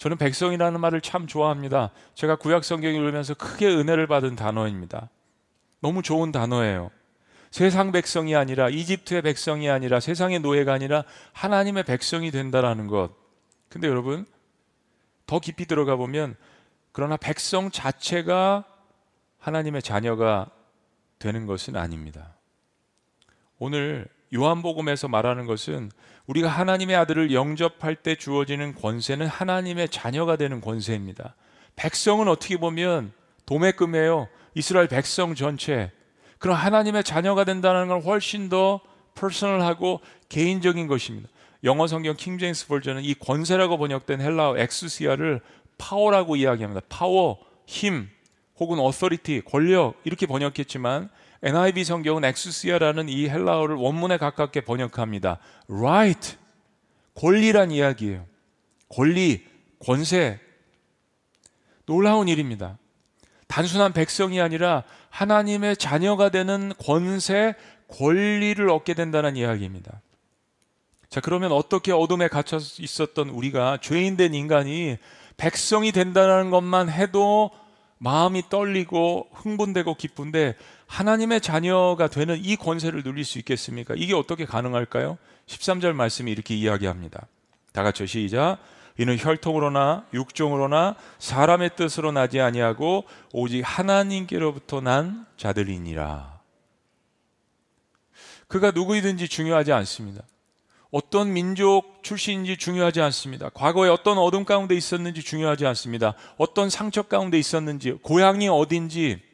저는 0.00 0.16
백성이라는 0.16 0.80
말을 0.80 1.02
참 1.02 1.26
좋아합니다. 1.26 1.90
제가 2.14 2.36
구약 2.36 2.64
성경 2.64 2.94
읽으면서 2.94 3.34
크게 3.34 3.66
은혜를 3.66 4.06
받은 4.06 4.34
단어입니다. 4.34 5.10
너무 5.80 6.02
좋은 6.02 6.32
단어예요. 6.32 6.90
세상 7.50 7.92
백성이 7.92 8.34
아니라 8.34 8.70
이집트의 8.70 9.20
백성이 9.20 9.68
아니라 9.68 10.00
세상의 10.00 10.40
노예가 10.40 10.72
아니라 10.72 11.04
하나님의 11.34 11.82
백성이 11.82 12.30
된다라는 12.30 12.86
것. 12.86 13.10
근데 13.68 13.88
여러분 13.88 14.24
더 15.26 15.38
깊이 15.38 15.66
들어가 15.66 15.96
보면 15.96 16.34
그러나 16.92 17.18
백성 17.18 17.70
자체가 17.70 18.64
하나님의 19.36 19.82
자녀가 19.82 20.50
되는 21.18 21.44
것은 21.44 21.76
아닙니다. 21.76 22.36
오늘 23.58 24.08
요한복음에서 24.34 25.08
말하는 25.08 25.46
것은 25.46 25.90
우리가 26.26 26.48
하나님의 26.48 26.96
아들을 26.96 27.32
영접할 27.32 27.96
때 27.96 28.14
주어지는 28.14 28.74
권세는 28.74 29.26
하나님의 29.26 29.88
자녀가 29.88 30.36
되는 30.36 30.60
권세입니다. 30.60 31.34
백성은 31.76 32.28
어떻게 32.28 32.56
보면 32.56 33.12
도매금이에요. 33.46 34.28
이스라엘 34.54 34.88
백성 34.88 35.34
전체. 35.34 35.90
그럼 36.38 36.56
하나님의 36.56 37.04
자녀가 37.04 37.44
된다는 37.44 37.88
건 37.88 38.02
훨씬 38.02 38.48
더 38.48 38.80
퍼스널하고 39.14 40.00
개인적인 40.28 40.86
것입니다. 40.86 41.28
영어 41.64 41.86
성경 41.86 42.16
킹제임스 42.16 42.68
버전은 42.68 43.04
이 43.04 43.14
권세라고 43.14 43.76
번역된 43.76 44.20
헬라어 44.20 44.56
엑스시아를 44.58 45.40
파워라고 45.76 46.36
이야기합니다. 46.36 46.80
파워, 46.88 47.38
힘, 47.66 48.08
혹은 48.56 48.78
authority, 48.78 49.42
권력 49.44 49.94
이렇게 50.04 50.26
번역했지만 50.26 51.10
NIV 51.42 51.84
성경은 51.84 52.24
ἐξουσία라는 52.24 53.08
이 53.08 53.28
헬라어를 53.28 53.76
원문에 53.76 54.18
가깝게 54.18 54.62
번역합니다. 54.62 55.38
right 55.68 56.36
권리란 57.14 57.70
이야기예요. 57.70 58.26
권리, 58.88 59.46
권세. 59.84 60.38
놀라운 61.86 62.28
일입니다. 62.28 62.78
단순한 63.46 63.92
백성이 63.92 64.40
아니라 64.40 64.84
하나님의 65.08 65.76
자녀가 65.76 66.28
되는 66.28 66.72
권세, 66.78 67.54
권리를 67.88 68.68
얻게 68.70 68.94
된다는 68.94 69.36
이야기입니다. 69.36 70.00
자, 71.08 71.20
그러면 71.20 71.50
어떻게 71.50 71.92
어둠에 71.92 72.28
갇혀 72.28 72.58
있었던 72.58 73.30
우리가 73.30 73.78
죄인된 73.80 74.34
인간이 74.34 74.98
백성이 75.36 75.90
된다는 75.90 76.50
것만 76.50 76.90
해도 76.90 77.50
마음이 77.98 78.44
떨리고 78.48 79.28
흥분되고 79.32 79.94
기쁜데 79.94 80.54
하나님의 80.90 81.40
자녀가 81.40 82.08
되는 82.08 82.36
이 82.44 82.56
권세를 82.56 83.04
누릴 83.04 83.24
수 83.24 83.38
있겠습니까? 83.38 83.94
이게 83.96 84.12
어떻게 84.12 84.44
가능할까요? 84.44 85.18
13절 85.46 85.92
말씀이 85.92 86.30
이렇게 86.30 86.56
이야기합니다. 86.56 87.28
다 87.72 87.84
같이 87.84 88.06
시작. 88.08 88.58
이는 88.98 89.16
혈통으로나 89.16 90.06
육종으로나 90.12 90.96
사람의 91.20 91.70
뜻으로 91.76 92.10
나지 92.10 92.40
아니하고 92.40 93.04
오직 93.32 93.62
하나님께로부터 93.62 94.80
난 94.80 95.26
자들이니라. 95.36 96.40
그가 98.48 98.72
누구이든지 98.72 99.28
중요하지 99.28 99.72
않습니다. 99.72 100.24
어떤 100.90 101.32
민족 101.32 102.02
출신인지 102.02 102.56
중요하지 102.56 103.00
않습니다. 103.00 103.48
과거에 103.50 103.88
어떤 103.88 104.18
어둠 104.18 104.44
가운데 104.44 104.74
있었는지 104.74 105.22
중요하지 105.22 105.66
않습니다. 105.66 106.14
어떤 106.36 106.68
상처 106.68 107.02
가운데 107.02 107.38
있었는지, 107.38 107.92
고향이 108.02 108.48
어딘지, 108.48 109.29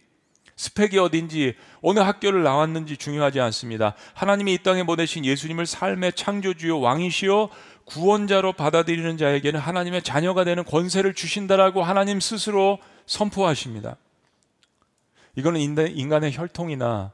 스펙이 0.57 0.99
어딘지 0.99 1.55
어느 1.83 2.01
학교를 2.01 2.43
나왔는지 2.43 2.97
중요하지 2.97 3.41
않습니다. 3.41 3.95
하나님이 4.15 4.55
이 4.55 4.59
땅에 4.59 4.85
보내신 4.85 5.25
예수님을 5.25 5.67
삶의 5.67 6.15
창조주요 6.15 6.81
왕이시요 6.81 7.51
구원자로 7.85 8.55
받아들이는 8.55 9.17
자에게는 9.17 9.61
하나님의 9.61 10.03
자녀가 10.03 10.45
되는 10.45 10.65
권세를 10.65 11.15
주신다라고 11.15 11.83
하나님 11.83 12.21
스스로 12.21 12.79
선포하십니다. 13.05 13.97
이거는 15.37 15.61
인간의 15.61 16.37
혈통이나 16.37 17.13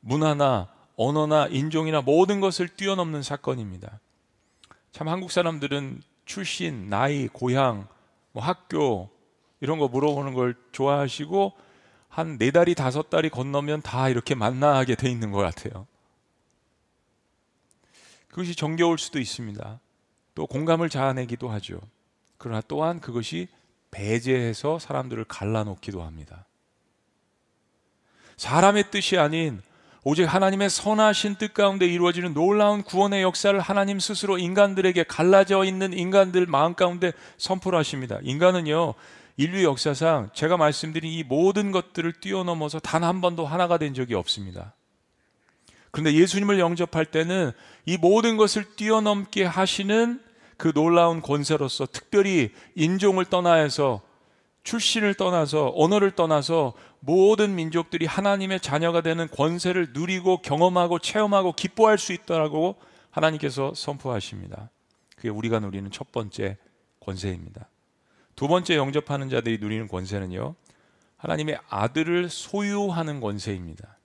문화나 0.00 0.68
언어나 0.96 1.46
인종이나 1.48 2.00
모든 2.00 2.40
것을 2.40 2.68
뛰어넘는 2.68 3.22
사건입니다. 3.22 4.00
참 4.92 5.08
한국 5.08 5.30
사람들은 5.30 6.00
출신, 6.24 6.88
나이, 6.88 7.28
고향, 7.28 7.86
뭐 8.32 8.42
학교 8.42 9.10
이런 9.60 9.78
거 9.78 9.88
물어보는 9.88 10.32
걸 10.32 10.54
좋아하시고 10.72 11.52
한 12.16 12.38
네 12.38 12.50
달이 12.50 12.74
다섯 12.74 13.10
달이 13.10 13.28
건너면 13.28 13.82
다 13.82 14.08
이렇게 14.08 14.34
만나게 14.34 14.94
돼 14.94 15.10
있는 15.10 15.32
것 15.32 15.40
같아요. 15.40 15.86
그것이 18.28 18.54
정겨울 18.54 18.96
수도 18.96 19.18
있습니다. 19.18 19.80
또 20.34 20.46
공감을 20.46 20.88
자아내기도 20.88 21.50
하죠. 21.50 21.78
그러나 22.38 22.62
또한 22.66 23.00
그것이 23.00 23.48
배제해서 23.90 24.78
사람들을 24.78 25.24
갈라놓기도 25.24 26.02
합니다. 26.02 26.46
사람의 28.38 28.90
뜻이 28.90 29.18
아닌 29.18 29.60
오직 30.02 30.24
하나님의 30.24 30.70
선하신 30.70 31.34
뜻 31.34 31.52
가운데 31.52 31.84
이루어지는 31.84 32.32
놀라운 32.32 32.82
구원의 32.82 33.22
역사를 33.22 33.58
하나님 33.60 34.00
스스로 34.00 34.38
인간들에게 34.38 35.02
갈라져 35.04 35.64
있는 35.64 35.92
인간들 35.92 36.46
마음 36.46 36.72
가운데 36.72 37.12
선포를 37.36 37.78
하십니다. 37.78 38.18
인간은요, 38.22 38.94
인류 39.36 39.64
역사상 39.64 40.30
제가 40.32 40.56
말씀드린 40.56 41.12
이 41.12 41.22
모든 41.22 41.70
것들을 41.70 42.12
뛰어넘어서 42.20 42.78
단 42.80 43.04
한 43.04 43.20
번도 43.20 43.46
하나가 43.46 43.78
된 43.78 43.94
적이 43.94 44.14
없습니다. 44.14 44.74
그런데 45.90 46.12
예수님을 46.14 46.58
영접할 46.58 47.06
때는 47.06 47.52
이 47.84 47.96
모든 47.96 48.36
것을 48.36 48.76
뛰어넘게 48.76 49.44
하시는 49.44 50.20
그 50.56 50.72
놀라운 50.72 51.20
권세로서 51.22 51.86
특별히 51.92 52.52
인종을 52.74 53.26
떠나서 53.26 54.02
출신을 54.62 55.14
떠나서 55.14 55.72
언어를 55.76 56.10
떠나서 56.10 56.72
모든 57.00 57.54
민족들이 57.54 58.04
하나님의 58.04 58.60
자녀가 58.60 59.00
되는 59.00 59.28
권세를 59.28 59.90
누리고 59.92 60.42
경험하고 60.42 60.98
체험하고 60.98 61.52
기뻐할 61.52 61.98
수 61.98 62.12
있다라고 62.12 62.76
하나님께서 63.10 63.72
선포하십니다. 63.74 64.70
그게 65.14 65.28
우리가 65.28 65.60
누리는 65.60 65.90
첫 65.92 66.10
번째 66.10 66.56
권세입니다. 67.00 67.68
두 68.36 68.48
번째 68.48 68.76
영접하는 68.76 69.30
자들이 69.30 69.58
누리는 69.58 69.88
권세는요. 69.88 70.54
하나님의 71.16 71.58
아들을 71.68 72.28
소유하는 72.28 73.20
권세입니다. 73.20 73.96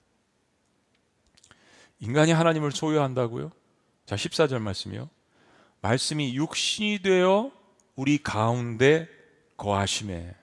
인간이 2.00 2.32
하나님을 2.32 2.72
소유한다고요? 2.72 3.52
자, 4.06 4.16
14절 4.16 4.58
말씀이요. 4.60 5.08
말씀이 5.82 6.34
육신이 6.34 7.00
되어 7.00 7.52
우리 7.94 8.18
가운데 8.18 9.08
거하심에 9.58 10.34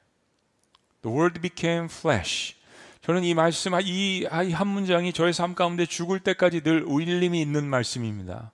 The 1.01 1.17
word 1.17 1.41
became 1.41 1.85
flesh. 1.85 2.55
저는 3.01 3.23
이 3.23 3.33
말씀, 3.33 3.71
이 3.81 4.25
한 4.25 4.67
문장이 4.67 5.13
저의 5.13 5.33
삶 5.33 5.55
가운데 5.55 5.85
죽을 5.85 6.19
때까지 6.19 6.61
늘 6.61 6.83
울림이 6.83 7.41
있는 7.41 7.65
말씀입니다. 7.65 8.51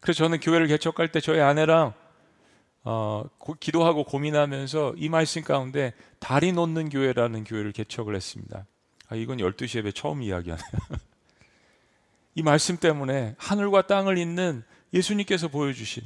그래서 0.00 0.18
저는 0.18 0.40
교회를 0.40 0.68
개척할 0.68 1.12
때 1.12 1.20
저희 1.20 1.40
아내랑 1.40 1.92
어, 2.88 3.24
고, 3.38 3.54
기도하고 3.58 4.04
고민하면서 4.04 4.94
이 4.96 5.08
말씀 5.08 5.42
가운데 5.42 5.92
다리 6.20 6.52
놓는 6.52 6.88
교회라는 6.88 7.42
교회를 7.42 7.72
개척을 7.72 8.14
했습니다. 8.14 8.64
아, 9.08 9.16
이건 9.16 9.38
12시 9.38 9.78
예배 9.78 9.90
처음 9.90 10.22
이야기하네요. 10.22 10.66
이 12.36 12.44
말씀 12.44 12.76
때문에 12.76 13.34
하늘과 13.38 13.88
땅을 13.88 14.18
잇는 14.18 14.62
예수님께서 14.94 15.48
보여주신 15.48 16.04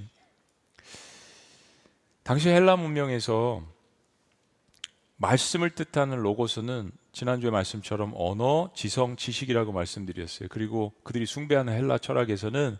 당시 2.22 2.48
헬라 2.48 2.76
문명에서 2.76 3.62
말씀을 5.16 5.68
뜻하는 5.70 6.16
로고스는 6.16 6.92
지난주의 7.12 7.52
말씀처럼 7.52 8.12
언어, 8.14 8.70
지성, 8.74 9.16
지식이라고 9.16 9.72
말씀드렸어요. 9.72 10.48
그리고 10.50 10.94
그들이 11.02 11.26
숭배하는 11.26 11.74
헬라 11.74 11.98
철학에서는 11.98 12.78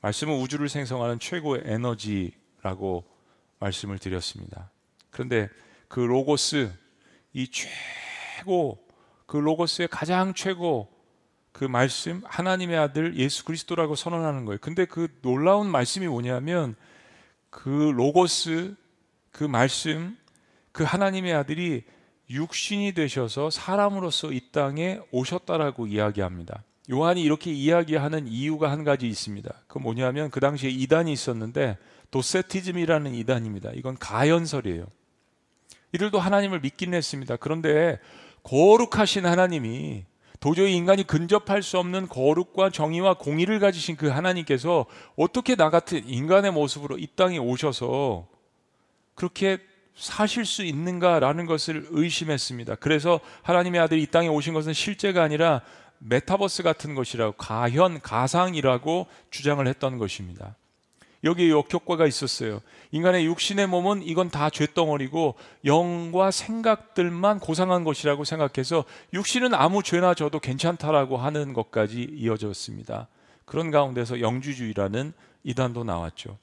말씀은 0.00 0.40
우주를 0.40 0.70
생성하는 0.70 1.18
최고의 1.18 1.64
에너지라고 1.66 3.11
말씀을 3.62 3.98
드렸습니다. 3.98 4.70
그런데 5.10 5.48
그 5.88 6.00
로고스, 6.00 6.72
이 7.32 7.48
최고, 7.50 8.78
그 9.26 9.36
로고스의 9.36 9.88
가장 9.88 10.34
최고 10.34 10.88
그 11.52 11.64
말씀, 11.64 12.22
하나님의 12.24 12.78
아들 12.78 13.16
예수 13.16 13.44
그리스도라고 13.44 13.94
선언하는 13.94 14.44
거예요. 14.44 14.58
근데 14.60 14.84
그 14.84 15.08
놀라운 15.22 15.70
말씀이 15.70 16.06
뭐냐면 16.06 16.74
그 17.50 17.92
로고스, 17.94 18.74
그 19.30 19.44
말씀, 19.44 20.16
그 20.72 20.84
하나님의 20.84 21.34
아들이 21.34 21.84
육신이 22.30 22.94
되셔서 22.94 23.50
사람으로서 23.50 24.32
이 24.32 24.40
땅에 24.52 25.00
오셨다라고 25.10 25.86
이야기합니다. 25.86 26.64
요한이 26.90 27.22
이렇게 27.22 27.52
이야기하는 27.52 28.26
이유가 28.26 28.70
한 28.70 28.84
가지 28.84 29.06
있습니다. 29.06 29.52
그 29.66 29.78
뭐냐면 29.78 30.30
그 30.30 30.40
당시에 30.40 30.70
이단이 30.70 31.12
있었는데 31.12 31.78
도세티즘이라는 32.12 33.14
이단입니다. 33.14 33.72
이건 33.74 33.98
가연설이에요. 33.98 34.86
이들도 35.92 36.20
하나님을 36.20 36.60
믿기는 36.60 36.96
했습니다. 36.96 37.36
그런데 37.36 37.98
거룩하신 38.44 39.26
하나님이 39.26 40.04
도저히 40.38 40.74
인간이 40.74 41.04
근접할 41.06 41.62
수 41.62 41.78
없는 41.78 42.08
거룩과 42.08 42.70
정의와 42.70 43.14
공의를 43.14 43.60
가지신 43.60 43.96
그 43.96 44.08
하나님께서 44.08 44.86
어떻게 45.16 45.54
나 45.54 45.70
같은 45.70 46.06
인간의 46.06 46.52
모습으로 46.52 46.98
이 46.98 47.06
땅에 47.14 47.38
오셔서 47.38 48.26
그렇게 49.14 49.58
사실 49.94 50.44
수 50.44 50.64
있는가라는 50.64 51.46
것을 51.46 51.86
의심했습니다. 51.90 52.76
그래서 52.76 53.20
하나님의 53.42 53.80
아들이 53.80 54.02
이 54.02 54.06
땅에 54.06 54.28
오신 54.28 54.54
것은 54.54 54.72
실제가 54.72 55.22
아니라 55.22 55.62
메타버스 55.98 56.62
같은 56.62 56.94
것이라고 56.94 57.32
가현, 57.36 58.00
가상이라고 58.00 59.06
주장을 59.30 59.64
했던 59.66 59.98
것입니다. 59.98 60.56
여기에 61.24 61.50
역효과가 61.50 62.06
있었어요. 62.06 62.60
인간의 62.90 63.26
육신의 63.26 63.68
몸은 63.68 64.02
이건 64.02 64.30
다 64.30 64.50
죄덩어리고 64.50 65.36
영과 65.64 66.30
생각들만 66.30 67.38
고상한 67.38 67.84
것이라고 67.84 68.24
생각해서 68.24 68.84
육신은 69.14 69.54
아무 69.54 69.82
죄나 69.82 70.14
져도 70.14 70.40
괜찮다라고 70.40 71.16
하는 71.16 71.52
것까지 71.52 72.08
이어졌습니다. 72.12 73.08
그런 73.44 73.70
가운데서 73.70 74.20
영주주의라는 74.20 75.12
이단도 75.44 75.84
나왔죠. 75.84 76.38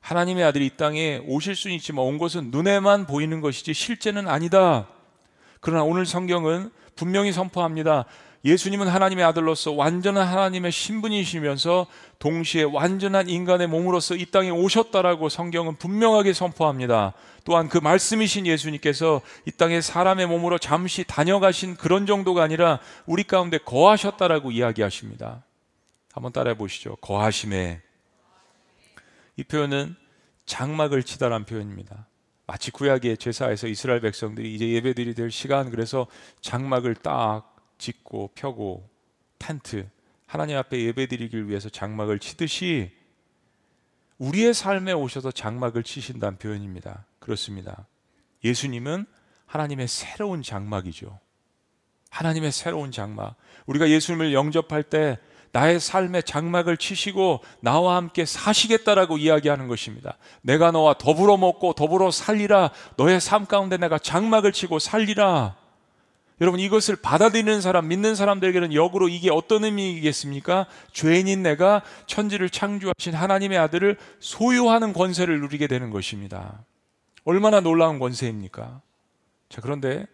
하나님의 0.00 0.44
아들이 0.44 0.66
이 0.66 0.70
땅에 0.70 1.20
오실 1.26 1.54
수는 1.54 1.76
있지만 1.76 2.04
온 2.04 2.18
것은 2.18 2.50
눈에만 2.50 3.06
보이는 3.06 3.40
것이지 3.40 3.74
실제는 3.74 4.28
아니다. 4.28 4.88
그러나 5.60 5.84
오늘 5.84 6.06
성경은 6.06 6.70
분명히 6.96 7.32
선포합니다. 7.32 8.04
예수님은 8.44 8.86
하나님의 8.86 9.24
아들로서 9.24 9.72
완전한 9.72 10.26
하나님의 10.26 10.70
신분이시면서 10.70 11.86
동시에 12.18 12.62
완전한 12.62 13.28
인간의 13.28 13.66
몸으로서 13.66 14.14
이 14.14 14.26
땅에 14.26 14.50
오셨다라고 14.50 15.28
성경은 15.28 15.76
분명하게 15.76 16.32
선포합니다. 16.32 17.14
또한 17.44 17.68
그 17.68 17.78
말씀이신 17.78 18.46
예수님께서 18.46 19.20
이 19.44 19.50
땅에 19.50 19.80
사람의 19.80 20.26
몸으로 20.28 20.58
잠시 20.58 21.04
다녀가신 21.04 21.76
그런 21.76 22.06
정도가 22.06 22.42
아니라 22.42 22.78
우리 23.06 23.24
가운데 23.24 23.58
거하셨다라고 23.58 24.52
이야기하십니다. 24.52 25.42
한번 26.12 26.32
따라해 26.32 26.56
보시죠. 26.56 26.96
거하심에 26.96 27.80
이 29.36 29.44
표현은 29.44 29.96
장막을 30.46 31.02
치다란 31.02 31.44
표현입니다. 31.44 32.06
마치 32.46 32.70
구약의 32.70 33.18
제사에서 33.18 33.66
이스라엘 33.66 34.00
백성들이 34.00 34.54
이제 34.54 34.68
예배드리 34.68 35.14
될 35.14 35.30
시간 35.30 35.70
그래서 35.70 36.06
장막을 36.40 36.94
딱 36.94 37.57
짓고 37.78 38.32
펴고 38.34 38.88
텐트 39.38 39.88
하나님 40.26 40.56
앞에 40.58 40.78
예배드리기 40.78 41.48
위해서 41.48 41.68
장막을 41.68 42.18
치듯이 42.18 42.90
우리의 44.18 44.52
삶에 44.52 44.92
오셔서 44.92 45.30
장막을 45.30 45.82
치신다는 45.82 46.38
표현입니다. 46.38 47.06
그렇습니다. 47.18 47.86
예수님은 48.44 49.06
하나님의 49.46 49.88
새로운 49.88 50.42
장막이죠. 50.42 51.18
하나님의 52.10 52.52
새로운 52.52 52.90
장막. 52.90 53.36
우리가 53.66 53.88
예수님을 53.88 54.32
영접할 54.32 54.82
때 54.82 55.18
나의 55.52 55.80
삶의 55.80 56.24
장막을 56.24 56.76
치시고 56.76 57.42
나와 57.60 57.96
함께 57.96 58.24
사시겠다라고 58.24 59.18
이야기하는 59.18 59.68
것입니다. 59.68 60.18
내가 60.42 60.70
너와 60.70 60.94
더불어 60.98 61.36
먹고 61.36 61.72
더불어 61.72 62.10
살리라. 62.10 62.70
너의 62.96 63.20
삶 63.20 63.46
가운데 63.46 63.76
내가 63.76 63.98
장막을 63.98 64.52
치고 64.52 64.78
살리라. 64.78 65.56
여러분 66.40 66.60
이것을 66.60 66.96
받아들이는 66.96 67.60
사람, 67.60 67.88
믿는 67.88 68.14
사람들에게는 68.14 68.72
역으로 68.72 69.08
이게 69.08 69.30
어떤 69.30 69.64
의미이겠습니까? 69.64 70.66
죄인인 70.92 71.42
내가 71.42 71.82
천지를 72.06 72.48
창조하신 72.48 73.14
하나님의 73.14 73.58
아들을 73.58 73.96
소유하는 74.20 74.92
권세를 74.92 75.40
누리게 75.40 75.66
되는 75.66 75.90
것입니다. 75.90 76.64
얼마나 77.24 77.60
놀라운 77.60 77.98
권세입니까? 77.98 78.80
자, 79.48 79.60
그런데 79.60 80.06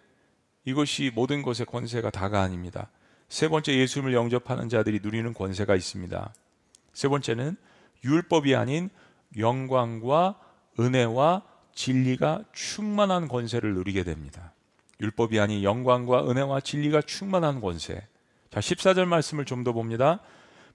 이것이 0.65 1.11
모든 1.15 1.43
것의 1.43 1.67
권세가 1.67 2.11
다가 2.11 2.41
아닙니다. 2.41 2.89
세 3.29 3.49
번째 3.49 3.77
예수님을 3.77 4.15
영접하는 4.15 4.71
자들이 4.71 5.01
누리는 5.03 5.35
권세가 5.35 5.77
있습니다. 5.77 6.33
세 6.95 7.09
번째는 7.09 7.57
율법이 8.03 8.55
아닌 8.55 8.89
영광과 9.37 10.39
은혜와 10.81 11.43
진리가 11.75 12.45
충만한 12.53 13.29
권세를 13.29 13.75
누리게 13.75 14.05
됩니다. 14.05 14.54
율법이 15.05 15.39
아닌 15.39 15.63
영광과 15.63 16.29
은혜와 16.29 16.61
진리가 16.61 17.03
충만한 17.03 17.61
권세. 17.61 17.95
자, 18.51 18.61
14절 18.61 19.05
말씀을 19.07 19.45
좀 19.45 19.65
더 19.65 19.73
봅니다. 19.73 20.21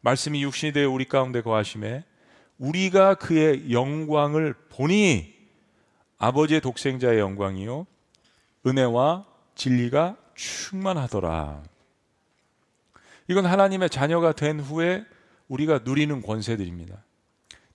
말씀이 0.02 0.42
육신이 0.44 0.72
되어 0.74 0.90
우리 0.90 1.06
가운데 1.06 1.42
거하심에 1.42 2.04
우리가 2.58 3.16
그의 3.16 3.72
영광을 3.72 4.54
보니 4.70 5.34
아버지의 6.18 6.62
독생자의 6.62 7.20
영광이요 7.20 7.86
은혜와 8.66 9.26
진리가 9.56 10.18
충만하더라. 10.36 11.64
이건 13.28 13.46
하나님의 13.46 13.90
자녀가 13.90 14.32
된 14.32 14.60
후에 14.60 15.06
우리가 15.48 15.82
누리는 15.84 16.22
권세들입니다. 16.22 17.04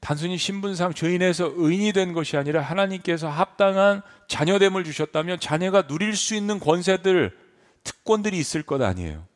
단순히 0.05 0.37
신분상 0.37 0.93
죄인에서 0.93 1.55
의인이 1.57 1.95
된 1.95 2.13
것이 2.13 2.37
아니라 2.37 2.61
하나님께서 2.61 3.31
합당한 3.31 4.03
자녀됨을 4.29 4.85
주셨다면 4.85 5.41
자녀가 5.41 5.87
누릴 5.87 6.15
수 6.15 6.35
있는 6.35 6.61
권세들, 6.61 7.35
특권들이 7.85 8.37
있을 8.37 8.63
것 8.63 8.83
아니에요. 8.83 9.27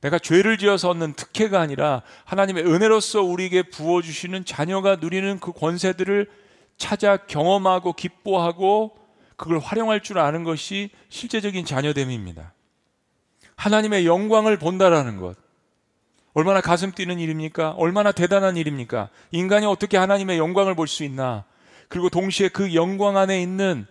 내가 0.00 0.18
죄를 0.18 0.56
지어서 0.56 0.88
얻는 0.88 1.12
특혜가 1.12 1.60
아니라 1.60 2.00
하나님의 2.24 2.64
은혜로서 2.64 3.20
우리에게 3.20 3.64
부어주시는 3.64 4.46
자녀가 4.46 4.96
누리는 4.96 5.38
그 5.40 5.52
권세들을 5.52 6.30
찾아 6.78 7.18
경험하고 7.18 7.92
기뻐하고 7.92 8.96
그걸 9.36 9.58
활용할 9.58 10.00
줄 10.00 10.20
아는 10.20 10.42
것이 10.42 10.88
실제적인 11.10 11.66
자녀됨입니다. 11.66 12.54
하나님의 13.56 14.06
영광을 14.06 14.58
본다라는 14.58 15.18
것. 15.18 15.36
얼마나 16.32 16.60
가슴 16.60 16.92
뛰는 16.92 17.18
일입니까? 17.18 17.72
얼마나 17.72 18.12
대단한 18.12 18.56
일입니까? 18.56 19.08
인간이 19.32 19.66
어떻게 19.66 19.96
하나님의 19.96 20.38
영광을 20.38 20.74
볼 20.74 20.86
수 20.86 21.04
있나? 21.04 21.44
그리고 21.88 22.08
동시에 22.08 22.48
그 22.48 22.74
영광 22.74 23.16
안에 23.16 23.42
있는 23.42 23.86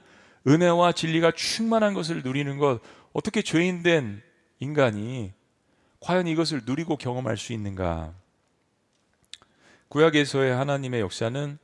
은혜와 0.48 0.94
진리가 0.94 1.32
충만한 1.36 1.94
것을 1.94 2.24
누리는 2.24 2.58
것, 2.58 2.80
어떻게 3.12 3.42
죄인된 3.42 4.22
인간이 4.60 5.34
과연 6.00 6.28
이것을 6.28 6.62
누리고 6.66 6.96
경험할 6.96 7.36
수 7.36 7.52
있는가? 7.52 8.14
구약에서의 9.90 10.54
하나님의 10.56 11.02
역사는 11.02 11.58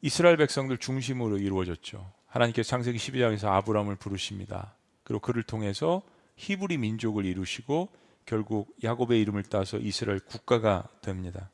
이스라엘 0.00 0.36
백성들 0.38 0.78
중심으로 0.78 1.38
이루어졌죠. 1.38 2.10
하나님께서 2.28 2.68
창세기 2.68 2.98
12장에서 2.98 3.48
아브라함을 3.48 3.96
부르십니다. 3.96 4.74
그리고 5.02 5.20
그를 5.20 5.42
통해서 5.42 6.02
히브리 6.36 6.78
민족을 6.78 7.26
이루시고 7.26 7.88
결국 8.26 8.74
야곱의 8.82 9.20
이름을 9.20 9.44
따서 9.44 9.78
이스라엘 9.78 10.20
국가가 10.20 10.88
됩니다. 11.02 11.50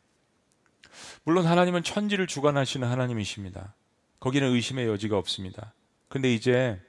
물론 1.24 1.46
하나님은 1.46 1.82
천지를 1.82 2.26
주관하시는 2.26 2.86
하나님이십니다. 2.86 3.74
거기는 4.18 4.52
의심의 4.52 4.86
여지가 4.86 5.16
없습니다. 5.18 5.72
근데 6.08 6.32
이제 6.32 6.80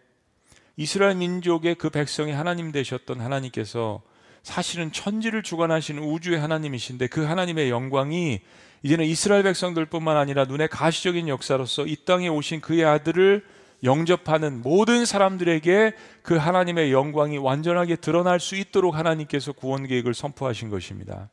이스라엘 0.76 1.16
민족의 1.16 1.76
그 1.76 1.90
백성이 1.90 2.32
하나님 2.32 2.72
되셨던 2.72 3.22
하나님께서 3.22 4.02
사실은 4.44 4.92
천지를 4.92 5.44
주관하시는 5.44 6.02
우주의 6.02 6.40
하나님이신데 6.40 7.08
그 7.08 7.24
하나님의 7.24 7.70
영광이 7.70 8.42
이제는 8.84 9.06
이스라엘 9.06 9.44
백성들뿐만 9.44 10.18
아니라 10.18 10.46
눈에 10.46 10.68
가시적인 10.68 11.28
역사로서 11.28 11.86
이 11.86 11.96
땅에 11.98 12.28
오신 12.28 12.62
그의 12.62 12.84
아들을 12.84 13.46
영접하는 13.84 14.62
모든 14.62 15.06
사람들에게 15.06 15.94
그 16.22 16.36
하나님의 16.36 16.92
영광이 16.92 17.38
완전하게 17.38 17.96
드러날 17.96 18.40
수 18.40 18.56
있도록 18.56 18.96
하나님께서 18.96 19.52
구원 19.54 19.88
계획을 19.88 20.14
선포하신 20.14 20.70
것입니다. 20.70 21.30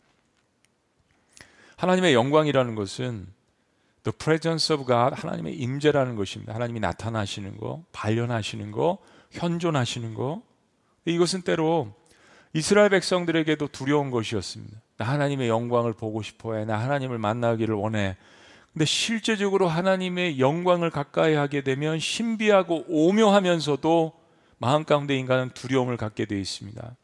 하나님의 1.76 2.14
영광이라는 2.14 2.74
것은 2.74 3.26
the 4.02 4.16
presence 4.16 4.74
of 4.74 4.86
God 4.86 5.14
하나님의 5.20 5.54
임재라는 5.54 6.16
것입니다. 6.16 6.54
하나님이 6.54 6.80
나타나시는 6.80 7.58
거, 7.58 7.84
발견하시는 7.92 8.72
거, 8.72 8.98
현존하시는 9.30 10.14
거. 10.14 10.42
이것은 11.04 11.42
때로 11.42 11.92
이스라엘 12.54 12.88
백성들에게도 12.88 13.68
두려운 13.68 14.10
것이었습니다. 14.10 14.80
나 14.96 15.06
하나님의 15.06 15.48
영광을 15.48 15.92
보고 15.92 16.22
싶어 16.22 16.54
해. 16.54 16.64
나 16.64 16.78
하나님을 16.78 17.18
만나기를 17.18 17.74
원해. 17.74 18.16
근데 18.78 18.86
실제적으로 18.86 19.66
하나님의 19.66 20.38
영광을 20.38 20.88
가까이 20.88 21.34
하게 21.34 21.62
되면 21.62 21.98
신비하고 21.98 22.84
오묘하면서도 22.86 24.12
마음 24.58 24.84
가운데 24.84 25.18
인간은 25.18 25.50
두려움을 25.50 25.96
갖게 25.96 26.26
되어 26.26 26.38
있습니다. 26.38 26.94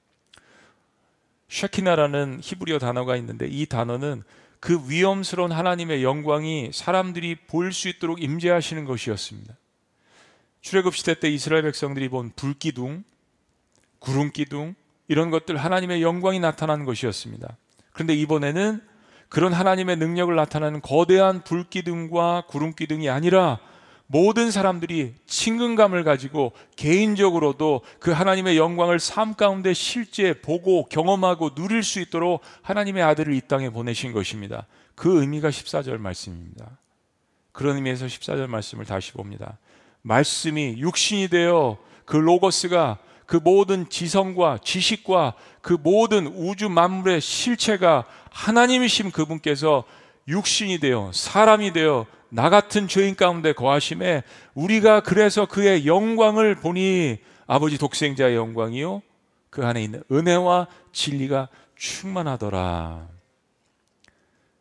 샤키나라는 1.48 2.38
히브리어 2.40 2.78
단어가 2.78 3.16
있는데 3.16 3.48
이 3.48 3.66
단어는 3.66 4.22
그 4.60 4.88
위험스러운 4.88 5.50
하나님의 5.50 6.04
영광이 6.04 6.70
사람들이 6.72 7.34
볼 7.48 7.72
수 7.72 7.88
있도록 7.88 8.22
임재하시는 8.22 8.84
것이었습니다. 8.84 9.56
출애굽 10.60 10.94
시대 10.94 11.18
때 11.18 11.28
이스라엘 11.28 11.64
백성들이 11.64 12.08
본 12.08 12.30
불기둥, 12.37 13.02
구름기둥 13.98 14.76
이런 15.08 15.30
것들 15.30 15.56
하나님의 15.56 16.02
영광이 16.02 16.38
나타나는 16.38 16.84
것이었습니다. 16.84 17.56
그런데 17.90 18.14
이번에는 18.14 18.93
그런 19.35 19.53
하나님의 19.53 19.97
능력을 19.97 20.33
나타내는 20.33 20.81
거대한 20.81 21.42
불기둥과 21.42 22.44
구름기둥이 22.47 23.11
아니라 23.11 23.59
모든 24.07 24.53
사람들이 24.53 25.14
친근감을 25.27 26.05
가지고 26.05 26.53
개인적으로도 26.77 27.81
그 27.99 28.12
하나님의 28.12 28.57
영광을 28.57 29.01
삶 29.01 29.35
가운데 29.35 29.75
실제 29.75 30.40
보고 30.40 30.85
경험하고 30.85 31.57
누릴 31.57 31.83
수 31.83 31.99
있도록 31.99 32.42
하나님의 32.62 33.03
아들을 33.03 33.35
이 33.35 33.40
땅에 33.40 33.70
보내신 33.70 34.12
것입니다. 34.12 34.68
그 34.94 35.20
의미가 35.20 35.49
14절 35.49 35.99
말씀입니다. 35.99 36.79
그런 37.51 37.75
의미에서 37.75 38.07
14절 38.07 38.47
말씀을 38.47 38.85
다시 38.85 39.11
봅니다. 39.11 39.59
말씀이 40.03 40.77
육신이 40.79 41.27
되어 41.27 41.79
그 42.05 42.16
로고스가 42.16 42.99
그 43.27 43.40
모든 43.42 43.88
지성과 43.88 44.59
지식과 44.62 45.35
그 45.64 45.72
모든 45.72 46.27
우주 46.27 46.68
만물의 46.68 47.22
실체가 47.22 48.05
하나님이심 48.31 49.11
그분께서 49.11 49.85
육신이 50.29 50.79
되어 50.79 51.11
사람이 51.14 51.72
되어 51.72 52.05
나 52.29 52.50
같은 52.50 52.87
죄인 52.87 53.16
가운데 53.16 53.55
거하심에 53.55 54.24
우리가 54.53 55.00
그래서 55.00 55.46
그의 55.46 55.87
영광을 55.87 56.55
보니 56.55 57.16
아버지 57.46 57.79
독생자의 57.79 58.37
영광이요 58.37 59.00
그 59.48 59.64
안에 59.64 59.83
있는 59.83 60.03
은혜와 60.12 60.66
진리가 60.92 61.48
충만하더라. 61.77 63.09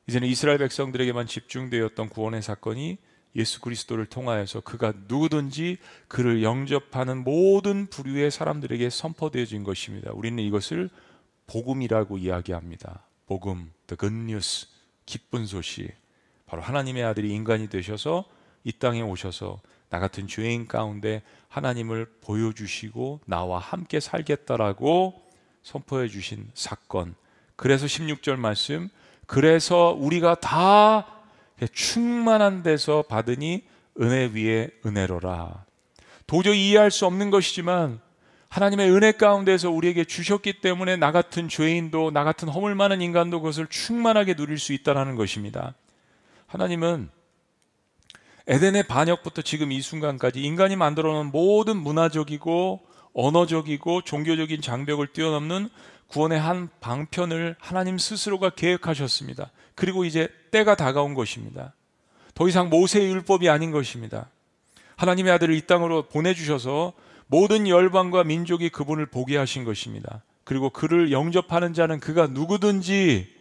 이제는 0.08 0.30
이스라엘 0.30 0.58
백성들에게만 0.58 1.28
집중되었던 1.28 2.08
구원의 2.08 2.42
사건이 2.42 2.98
예수 3.36 3.62
그리스도를 3.62 4.06
통하여서 4.06 4.62
그가 4.62 4.94
누구든지 5.08 5.78
그를 6.08 6.44
영접하는 6.44 7.24
모든 7.24 7.88
부류의 7.88 8.32
사람들에게 8.32 8.90
선포되어진 8.90 9.64
것입니다. 9.64 10.12
우리는 10.14 10.42
이것을 10.44 10.90
복음이라고 11.48 12.18
이야기합니다. 12.20 13.06
복음, 13.26 13.72
the 13.88 13.98
good 13.98 14.16
news, 14.16 14.68
기쁜 15.06 15.46
소식. 15.46 15.92
바로 16.46 16.62
하나님의 16.62 17.04
아들이 17.04 17.34
인간이 17.34 17.68
되셔서 17.68 18.26
이 18.64 18.72
땅에 18.72 19.02
오셔서 19.02 19.60
나 19.90 20.00
같은 20.00 20.28
죄인 20.28 20.68
가운데 20.68 21.22
하나님을 21.50 22.06
보여주시고 22.22 23.22
나와 23.26 23.60
함께 23.60 24.00
살겠다라고 24.00 25.22
선포해 25.62 26.08
주신 26.08 26.50
사건. 26.54 27.16
그래서 27.56 27.86
16절 27.86 28.36
말씀, 28.36 28.90
그래서 29.26 29.96
우리가 29.98 30.36
다 30.36 31.23
충만한 31.72 32.64
데서 32.64 33.04
받으니 33.04 33.64
은혜 34.00 34.26
위에 34.34 34.70
은혜로라. 34.86 35.66
도저히 36.28 36.70
이해할 36.70 36.92
수 36.92 37.06
없는 37.06 37.30
것이지만 37.30 38.00
하나님의 38.50 38.92
은혜 38.92 39.12
가운데서 39.12 39.72
우리에게 39.72 40.04
주셨기 40.04 40.62
때문에 40.62 40.96
나 40.96 41.12
같은 41.12 41.50
죄인도 41.50 42.12
나 42.12 42.24
같은 42.24 42.48
허물 42.48 42.76
많은 42.76 43.02
인간도 43.02 43.42
그것을 43.42 43.68
충만하게 43.68 44.36
누릴 44.36 44.60
수 44.60 44.74
있다라는 44.74 45.16
것입니다. 45.16 45.74
하나님은 46.48 47.10
에덴의 48.46 48.84
반역부터 48.88 49.42
지금 49.42 49.72
이 49.72 49.82
순간까지 49.82 50.42
인간이 50.42 50.76
만들어 50.76 51.14
놓은 51.14 51.32
모든 51.32 51.78
문화적이고 51.78 52.82
언어적이고 53.14 54.02
종교적인 54.02 54.62
장벽을 54.62 55.08
뛰어넘는 55.14 55.70
구원의 56.08 56.40
한 56.40 56.70
방편을 56.80 57.56
하나님 57.60 57.98
스스로가 57.98 58.52
계획하셨습니다. 58.52 59.50
그리고 59.76 60.06
이제 60.06 60.28
때가 60.52 60.76
다가온 60.76 61.14
것입니다. 61.14 61.74
더 62.34 62.48
이상 62.48 62.70
모세의 62.70 63.10
율법이 63.12 63.50
아닌 63.50 63.72
것입니다. 63.72 64.30
하나님의 64.96 65.32
아들을 65.34 65.54
이 65.56 65.62
땅으로 65.62 66.04
보내주셔서 66.04 66.94
모든 67.28 67.68
열방과 67.68 68.24
민족이 68.24 68.70
그분을 68.70 69.06
보게 69.08 69.38
하신 69.38 69.64
것입니다. 69.64 70.22
그리고 70.44 70.70
그를 70.70 71.12
영접하는 71.12 71.74
자는 71.74 72.00
그가 72.00 72.28
누구든지 72.28 73.34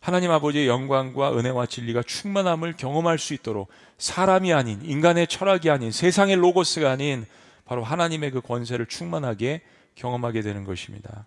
하나님 0.00 0.32
아버지의 0.32 0.66
영광과 0.66 1.38
은혜와 1.38 1.66
진리가 1.66 2.02
충만함을 2.02 2.76
경험할 2.76 3.18
수 3.18 3.34
있도록 3.34 3.68
사람이 3.98 4.52
아닌 4.52 4.80
인간의 4.82 5.28
철학이 5.28 5.70
아닌 5.70 5.92
세상의 5.92 6.36
로고스가 6.36 6.90
아닌 6.90 7.24
바로 7.64 7.84
하나님의 7.84 8.32
그 8.32 8.40
권세를 8.40 8.86
충만하게 8.86 9.62
경험하게 9.94 10.42
되는 10.42 10.64
것입니다. 10.64 11.26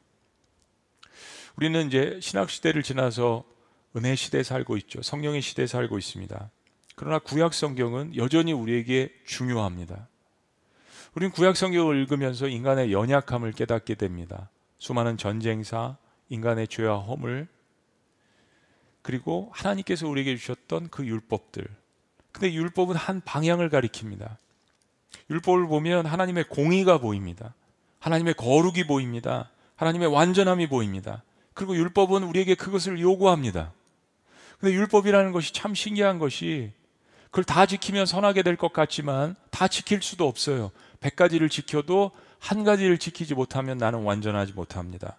우리는 1.55 1.87
이제 1.87 2.19
신학 2.21 2.49
시대를 2.49 2.83
지나서 2.83 3.45
은혜 3.95 4.15
시대에 4.15 4.43
살고 4.43 4.77
있죠. 4.77 5.01
성령의 5.01 5.41
시대에 5.41 5.67
살고 5.67 5.97
있습니다. 5.97 6.49
그러나 6.95 7.19
구약 7.19 7.53
성경은 7.53 8.15
여전히 8.15 8.53
우리에게 8.53 9.13
중요합니다. 9.25 10.07
우리는 11.13 11.31
구약 11.31 11.55
성경을 11.55 11.97
읽으면서 12.01 12.47
인간의 12.47 12.91
연약함을 12.91 13.53
깨닫게 13.53 13.95
됩니다. 13.95 14.49
수많은 14.79 15.17
전쟁사, 15.17 15.97
인간의 16.29 16.67
죄와 16.67 16.99
허물, 16.99 17.47
그리고 19.01 19.49
하나님께서 19.53 20.07
우리에게 20.07 20.35
주셨던 20.35 20.89
그 20.89 21.05
율법들. 21.05 21.65
근데 22.31 22.53
율법은 22.53 22.95
한 22.95 23.21
방향을 23.21 23.69
가리킵니다. 23.69 24.37
율법을 25.29 25.67
보면 25.67 26.05
하나님의 26.05 26.45
공의가 26.49 26.97
보입니다. 26.97 27.53
하나님의 27.99 28.33
거룩이 28.33 28.87
보입니다. 28.87 29.51
하나님의 29.75 30.09
완전함이 30.09 30.67
보입니다. 30.67 31.23
그리고 31.53 31.75
율법은 31.77 32.23
우리에게 32.23 32.55
그것을 32.55 32.99
요구합니다. 32.99 33.71
근데 34.59 34.73
율법이라는 34.73 35.31
것이 35.31 35.53
참 35.53 35.75
신기한 35.75 36.19
것이 36.19 36.71
그걸 37.25 37.43
다 37.43 37.65
지키면 37.65 38.05
선하게 38.05 38.43
될 38.43 38.55
것 38.55 38.71
같지만 38.71 39.35
다 39.51 39.67
지킬 39.67 40.01
수도 40.01 40.27
없어요. 40.27 40.71
100가지를 41.01 41.49
지켜도 41.51 42.11
한 42.39 42.63
가지를 42.63 42.97
지키지 42.97 43.33
못하면 43.35 43.77
나는 43.77 44.03
완전하지 44.03 44.53
못합니다. 44.53 45.17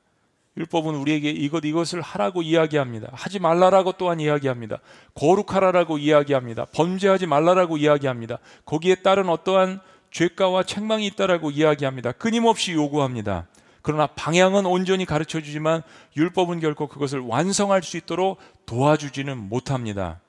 율법은 0.57 0.95
우리에게 0.95 1.31
이것 1.31 1.65
이것을 1.67 2.01
하라고 2.01 2.41
이야기합니다. 2.41 3.11
하지 3.13 3.39
말라라고 3.39 3.93
또한 3.93 4.21
이야기합니다. 4.21 4.79
거룩하라라고 5.15 5.99
이야기합니다. 5.99 6.65
범죄하지 6.73 7.27
말라라고 7.27 7.77
이야기합니다. 7.77 8.39
거기에 8.65 8.97
따른 8.97 9.29
어떠한 9.29 9.81
죄가와 10.11 10.63
책망이 10.63 11.07
있다라고 11.09 11.51
이야기합니다. 11.51 12.13
끊임없이 12.13 12.73
요구합니다. 12.73 13.47
그러나 13.87 14.09
방향은 14.09 14.67
온전히 14.67 15.05
가르쳐 15.05 15.41
주지만 15.41 15.81
율법은 16.17 16.59
결코 16.59 16.89
그것을 16.89 17.21
완성할 17.21 17.85
수 17.85 17.97
있도록 17.97 18.41
도와주지는 18.67 19.39
못합니다. 19.39 20.21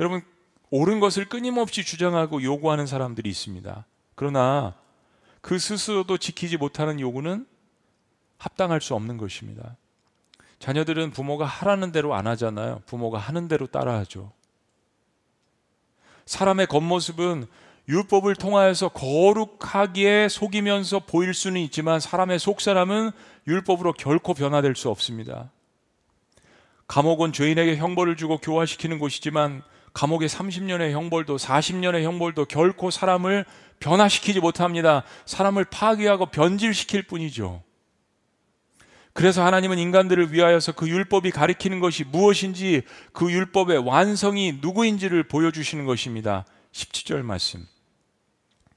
여러분 0.00 0.22
옳은 0.70 0.98
것을 0.98 1.26
끊임없이 1.26 1.84
주장하고 1.84 2.42
요구하는 2.42 2.86
사람들이 2.86 3.28
있습니다. 3.28 3.84
그러나 4.14 4.72
그 5.42 5.58
스스로도 5.58 6.16
지키지 6.16 6.56
못하는 6.56 7.00
요구는 7.00 7.46
합당할 8.38 8.80
수 8.80 8.94
없는 8.94 9.18
것입니다. 9.18 9.76
자녀들은 10.58 11.10
부모가 11.10 11.44
하라는 11.44 11.92
대로 11.92 12.14
안 12.14 12.26
하잖아요. 12.28 12.80
부모가 12.86 13.18
하는 13.18 13.46
대로 13.46 13.66
따라하죠. 13.66 14.32
사람의 16.24 16.66
겉모습은 16.68 17.46
율법을 17.88 18.34
통하여서 18.34 18.88
거룩하게 18.88 20.28
속이면서 20.28 21.00
보일 21.00 21.34
수는 21.34 21.60
있지만 21.62 22.00
사람의 22.00 22.38
속사람은 22.38 23.12
율법으로 23.46 23.92
결코 23.92 24.34
변화될 24.34 24.74
수 24.74 24.90
없습니다. 24.90 25.52
감옥은 26.88 27.32
죄인에게 27.32 27.76
형벌을 27.76 28.16
주고 28.16 28.38
교화시키는 28.38 28.98
곳이지만 28.98 29.62
감옥의 29.92 30.28
30년의 30.28 30.92
형벌도 30.92 31.36
40년의 31.36 32.02
형벌도 32.02 32.46
결코 32.46 32.90
사람을 32.90 33.44
변화시키지 33.80 34.40
못합니다. 34.40 35.04
사람을 35.24 35.64
파괴하고 35.64 36.26
변질시킬 36.26 37.04
뿐이죠. 37.04 37.62
그래서 39.12 39.44
하나님은 39.44 39.78
인간들을 39.78 40.32
위하여서 40.32 40.72
그 40.72 40.88
율법이 40.88 41.30
가리키는 41.30 41.80
것이 41.80 42.04
무엇인지 42.04 42.82
그 43.12 43.32
율법의 43.32 43.78
완성이 43.78 44.58
누구인지를 44.60 45.28
보여주시는 45.28 45.86
것입니다. 45.86 46.44
17절 46.72 47.22
말씀. 47.22 47.66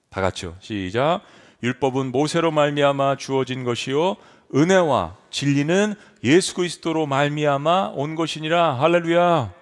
다 0.10 0.22
같이요. 0.22 0.56
시작. 0.60 1.22
율법은 1.62 2.12
모세로 2.12 2.52
말미암아 2.52 3.18
주어진 3.18 3.64
것이요 3.64 4.16
은혜와 4.56 5.18
진리는 5.30 5.94
예수 6.24 6.56
그리스도로 6.56 7.06
말미암아 7.06 7.90
온 7.96 8.16
것이니라. 8.16 8.80
할렐루야. 8.80 9.54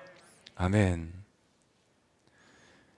아멘. 0.56 1.14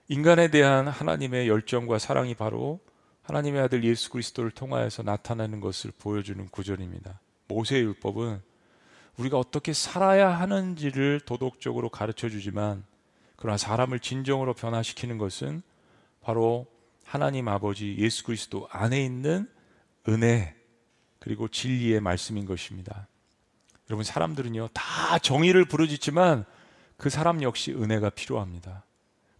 인간에 0.08 0.48
대한 0.48 0.88
하나님의 0.88 1.48
열정과 1.48 1.98
사랑이 1.98 2.34
바로 2.34 2.80
하나님의 3.22 3.62
아들 3.62 3.84
예수 3.84 4.10
그리스도를 4.10 4.50
통하여서 4.50 5.02
나타나는 5.02 5.60
것을 5.60 5.92
보여주는 5.98 6.48
구절입니다. 6.48 7.20
모세의 7.48 7.82
율법은 7.82 8.40
우리가 9.18 9.38
어떻게 9.38 9.72
살아야 9.72 10.30
하는지를 10.30 11.20
도덕적으로 11.20 11.90
가르쳐 11.90 12.28
주지만 12.28 12.84
그러나 13.36 13.56
사람을 13.56 14.00
진정으로 14.00 14.54
변화시키는 14.54 15.18
것은 15.18 15.62
바로 16.22 16.66
하나님 17.10 17.48
아버지 17.48 17.96
예수 17.98 18.22
그리스도 18.22 18.68
안에 18.70 19.04
있는 19.04 19.48
은혜 20.08 20.54
그리고 21.18 21.48
진리의 21.48 22.00
말씀인 22.00 22.46
것입니다. 22.46 23.08
여러분 23.88 24.04
사람들은요 24.04 24.68
다 24.72 25.18
정의를 25.18 25.64
부르짖지만 25.64 26.44
그 26.96 27.10
사람 27.10 27.42
역시 27.42 27.72
은혜가 27.72 28.10
필요합니다. 28.10 28.84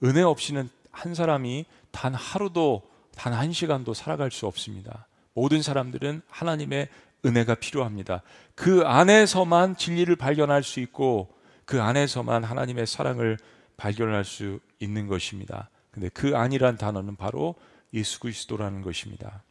은혜 0.02 0.20
없이는 0.22 0.68
한 0.90 1.14
사람이 1.14 1.64
단 1.92 2.12
하루도 2.12 2.82
단 3.14 3.34
한 3.34 3.52
시간도 3.52 3.94
살아갈 3.94 4.32
수 4.32 4.48
없습니다. 4.48 5.06
모든 5.32 5.62
사람들은 5.62 6.22
하나님의 6.28 6.88
은혜가 7.24 7.54
필요합니다. 7.54 8.22
그 8.56 8.82
안에서만 8.84 9.76
진리를 9.76 10.16
발견할 10.16 10.64
수 10.64 10.80
있고 10.80 11.32
그 11.66 11.80
안에서만 11.80 12.42
하나님의 12.42 12.88
사랑을 12.88 13.38
발견할 13.76 14.24
수 14.24 14.58
있는 14.80 15.06
것입니다. 15.06 15.70
근데 15.90 16.08
그 16.08 16.36
안이란 16.36 16.76
단어는 16.76 17.16
바로 17.16 17.54
예수 17.92 18.20
그리스도라는 18.20 18.82
것입니다. 18.82 19.42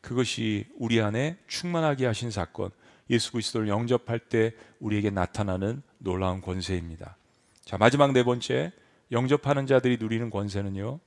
그것이 0.00 0.66
우리 0.76 1.00
안에 1.00 1.38
충만하게 1.46 2.06
하신 2.06 2.30
사건, 2.30 2.70
예수 3.10 3.32
그리스도를 3.32 3.68
영접할 3.68 4.18
때 4.18 4.52
우리에게 4.80 5.10
나타나는 5.10 5.82
놀라운 5.98 6.40
권세입니다. 6.40 7.16
자, 7.64 7.78
마지막 7.78 8.12
네 8.12 8.22
번째, 8.22 8.72
영접하는 9.12 9.66
자들이 9.66 9.98
누리는 9.98 10.30
권세는요. 10.30 11.00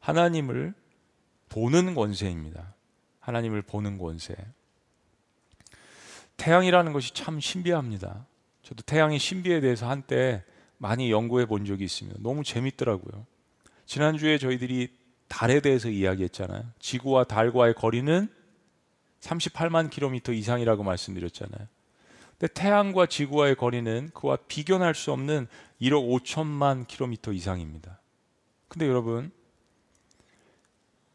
하나님을 0.00 0.74
보는 1.48 1.94
권세입니다. 1.94 2.74
하나님을 3.20 3.62
보는 3.62 3.98
권세. 3.98 4.34
태양이라는 6.36 6.92
것이 6.92 7.14
참 7.14 7.40
신비합니다. 7.40 8.26
저도 8.62 8.82
태양의 8.82 9.18
신비에 9.18 9.60
대해서 9.60 9.88
한때 9.88 10.44
많이 10.78 11.10
연구해 11.10 11.46
본 11.46 11.64
적이 11.64 11.84
있습니다. 11.84 12.20
너무 12.22 12.44
재밌더라고요. 12.44 13.26
지난주에 13.88 14.36
저희들이 14.36 14.94
달에 15.28 15.60
대해서 15.60 15.88
이야기했잖아요. 15.88 16.62
지구와 16.78 17.24
달과의 17.24 17.74
거리는 17.74 18.28
38만 19.20 19.88
킬로미터 19.88 20.32
이상이라고 20.32 20.82
말씀드렸잖아요. 20.84 21.66
근데 22.38 22.52
태양과 22.52 23.06
지구와의 23.06 23.56
거리는 23.56 24.10
그와 24.12 24.36
비견할 24.46 24.94
수 24.94 25.10
없는 25.12 25.48
1억 25.80 26.22
5천만 26.22 26.86
킬로미터 26.86 27.32
이상입니다. 27.32 27.98
근데 28.68 28.86
여러분 28.86 29.32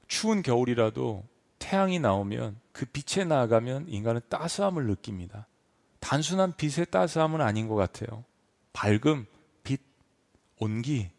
추운 0.07 0.41
겨울이라도 0.41 1.23
태양이 1.59 1.99
나오면 1.99 2.59
그 2.71 2.85
빛에 2.87 3.23
나아가면 3.23 3.87
인간은 3.87 4.21
따스함을 4.29 4.87
느낍니다. 4.87 5.45
단순한 5.99 6.55
빛의 6.57 6.87
따스함은 6.89 7.39
아닌 7.39 7.67
것 7.67 7.75
같아요. 7.75 8.25
밝음, 8.73 9.27
빛, 9.63 9.79
온기. 10.57 11.11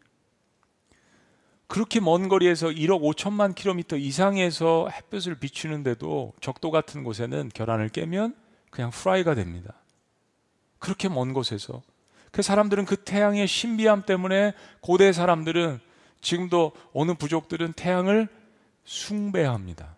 그렇게 1.67 1.99
먼 1.99 2.29
거리에서 2.29 2.67
1억 2.67 3.01
5천만 3.01 3.55
킬로미터 3.55 3.97
이상에서 3.97 4.89
햇볕을 4.91 5.35
비추는데도 5.35 6.33
적도 6.39 6.71
같은 6.71 7.03
곳에는 7.03 7.49
계란을 7.53 7.89
깨면 7.89 8.35
그냥 8.69 8.91
프라이가 8.91 9.35
됩니다. 9.35 9.73
그렇게 10.79 11.09
먼 11.09 11.33
곳에서. 11.33 11.81
그 12.31 12.41
사람들은 12.41 12.85
그 12.85 12.97
태양의 12.97 13.47
신비함 13.47 14.03
때문에 14.03 14.53
고대 14.81 15.11
사람들은 15.11 15.79
지금도 16.21 16.73
어느 16.93 17.13
부족들은 17.13 17.73
태양을 17.73 18.27
숭배합니다. 18.83 19.95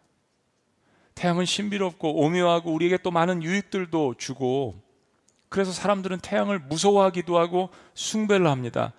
태양은 1.15 1.45
신비롭고 1.45 2.23
오묘하고 2.23 2.71
우리에게 2.71 2.97
또 2.97 3.11
많은 3.11 3.41
유익들도 3.43 4.15
주고 4.17 4.79
그래서 5.49 5.71
사람들은 5.71 6.19
태양을 6.19 6.59
무서워하기도 6.59 7.37
하고 7.37 7.69
숭배를 7.95 8.47
합니다. 8.47 8.93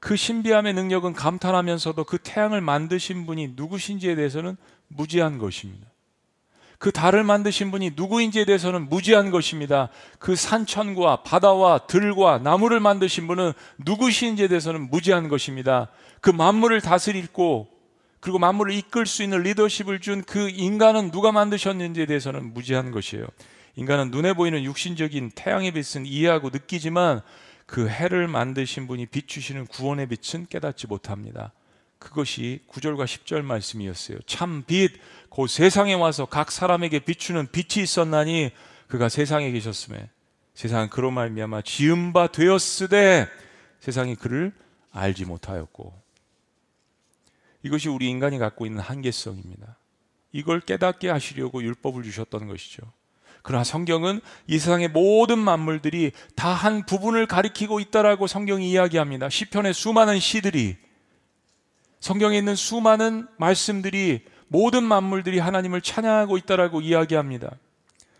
그 0.00 0.16
신비함의 0.16 0.74
능력은 0.74 1.12
감탄하면서도 1.12 2.04
그 2.04 2.18
태양을 2.18 2.60
만드신 2.60 3.26
분이 3.26 3.54
누구신지에 3.56 4.14
대해서는 4.14 4.56
무지한 4.88 5.38
것입니다. 5.38 5.88
그 6.78 6.92
달을 6.92 7.24
만드신 7.24 7.72
분이 7.72 7.92
누구인지에 7.96 8.44
대해서는 8.44 8.88
무지한 8.88 9.30
것입니다. 9.30 9.88
그 10.20 10.36
산천과 10.36 11.24
바다와 11.24 11.86
들과 11.88 12.38
나무를 12.38 12.78
만드신 12.78 13.26
분은 13.26 13.52
누구신지에 13.78 14.46
대해서는 14.46 14.88
무지한 14.88 15.28
것입니다. 15.28 15.88
그 16.20 16.30
만물을 16.30 16.80
다스리고 16.80 17.68
그리고 18.20 18.38
만물을 18.38 18.72
이끌 18.74 19.06
수 19.06 19.22
있는 19.22 19.42
리더십을 19.42 20.00
준 20.00 20.22
그 20.22 20.48
인간은 20.50 21.10
누가 21.10 21.32
만드셨는지에 21.32 22.06
대해서는 22.06 22.52
무지한 22.54 22.92
것이에요. 22.92 23.26
인간은 23.76 24.10
눈에 24.10 24.32
보이는 24.32 24.62
육신적인 24.62 25.32
태양의 25.34 25.72
빛은 25.72 26.06
이해하고 26.06 26.50
느끼지만 26.50 27.22
그 27.68 27.86
해를 27.86 28.28
만드신 28.28 28.86
분이 28.86 29.04
비추시는 29.06 29.66
구원의 29.66 30.08
빛은 30.08 30.46
깨닫지 30.46 30.86
못합니다. 30.86 31.52
그것이 31.98 32.60
9절과 32.66 33.04
10절 33.04 33.42
말씀이었어요. 33.42 34.20
참 34.26 34.64
빛, 34.66 34.92
그 35.28 35.46
세상에 35.46 35.92
와서 35.92 36.24
각 36.24 36.50
사람에게 36.50 37.00
비추는 37.00 37.48
빛이 37.52 37.84
있었나니 37.84 38.52
그가 38.86 39.10
세상에 39.10 39.50
계셨음에 39.50 40.08
세상은 40.54 40.88
그로 40.88 41.10
말미암아 41.10 41.60
지은 41.60 42.14
바 42.14 42.28
되었으되 42.28 43.28
세상이 43.80 44.16
그를 44.16 44.54
알지 44.90 45.26
못하였고 45.26 45.92
이것이 47.64 47.90
우리 47.90 48.08
인간이 48.08 48.38
갖고 48.38 48.64
있는 48.64 48.80
한계성입니다. 48.80 49.76
이걸 50.32 50.60
깨닫게 50.60 51.10
하시려고 51.10 51.62
율법을 51.62 52.02
주셨던 52.02 52.48
것이죠. 52.48 52.90
그러나 53.42 53.64
성경은 53.64 54.20
이 54.46 54.58
세상의 54.58 54.88
모든 54.88 55.38
만물들이 55.38 56.12
다 56.34 56.58
한 56.58 56.84
부분을 56.84 57.26
가리키고 57.26 57.78
있다라고 57.78 58.26
성경이 58.26 58.70
이야기합니다. 58.70 59.28
시편의 59.28 59.74
수많은 59.74 60.18
시들이 60.18 60.76
성경에 62.00 62.36
있는 62.36 62.56
수많은 62.56 63.28
말씀들이 63.36 64.22
모든 64.48 64.82
만물들이 64.82 65.38
하나님을 65.38 65.80
찬양하고 65.80 66.36
있다라고 66.36 66.80
이야기합니다. 66.80 67.50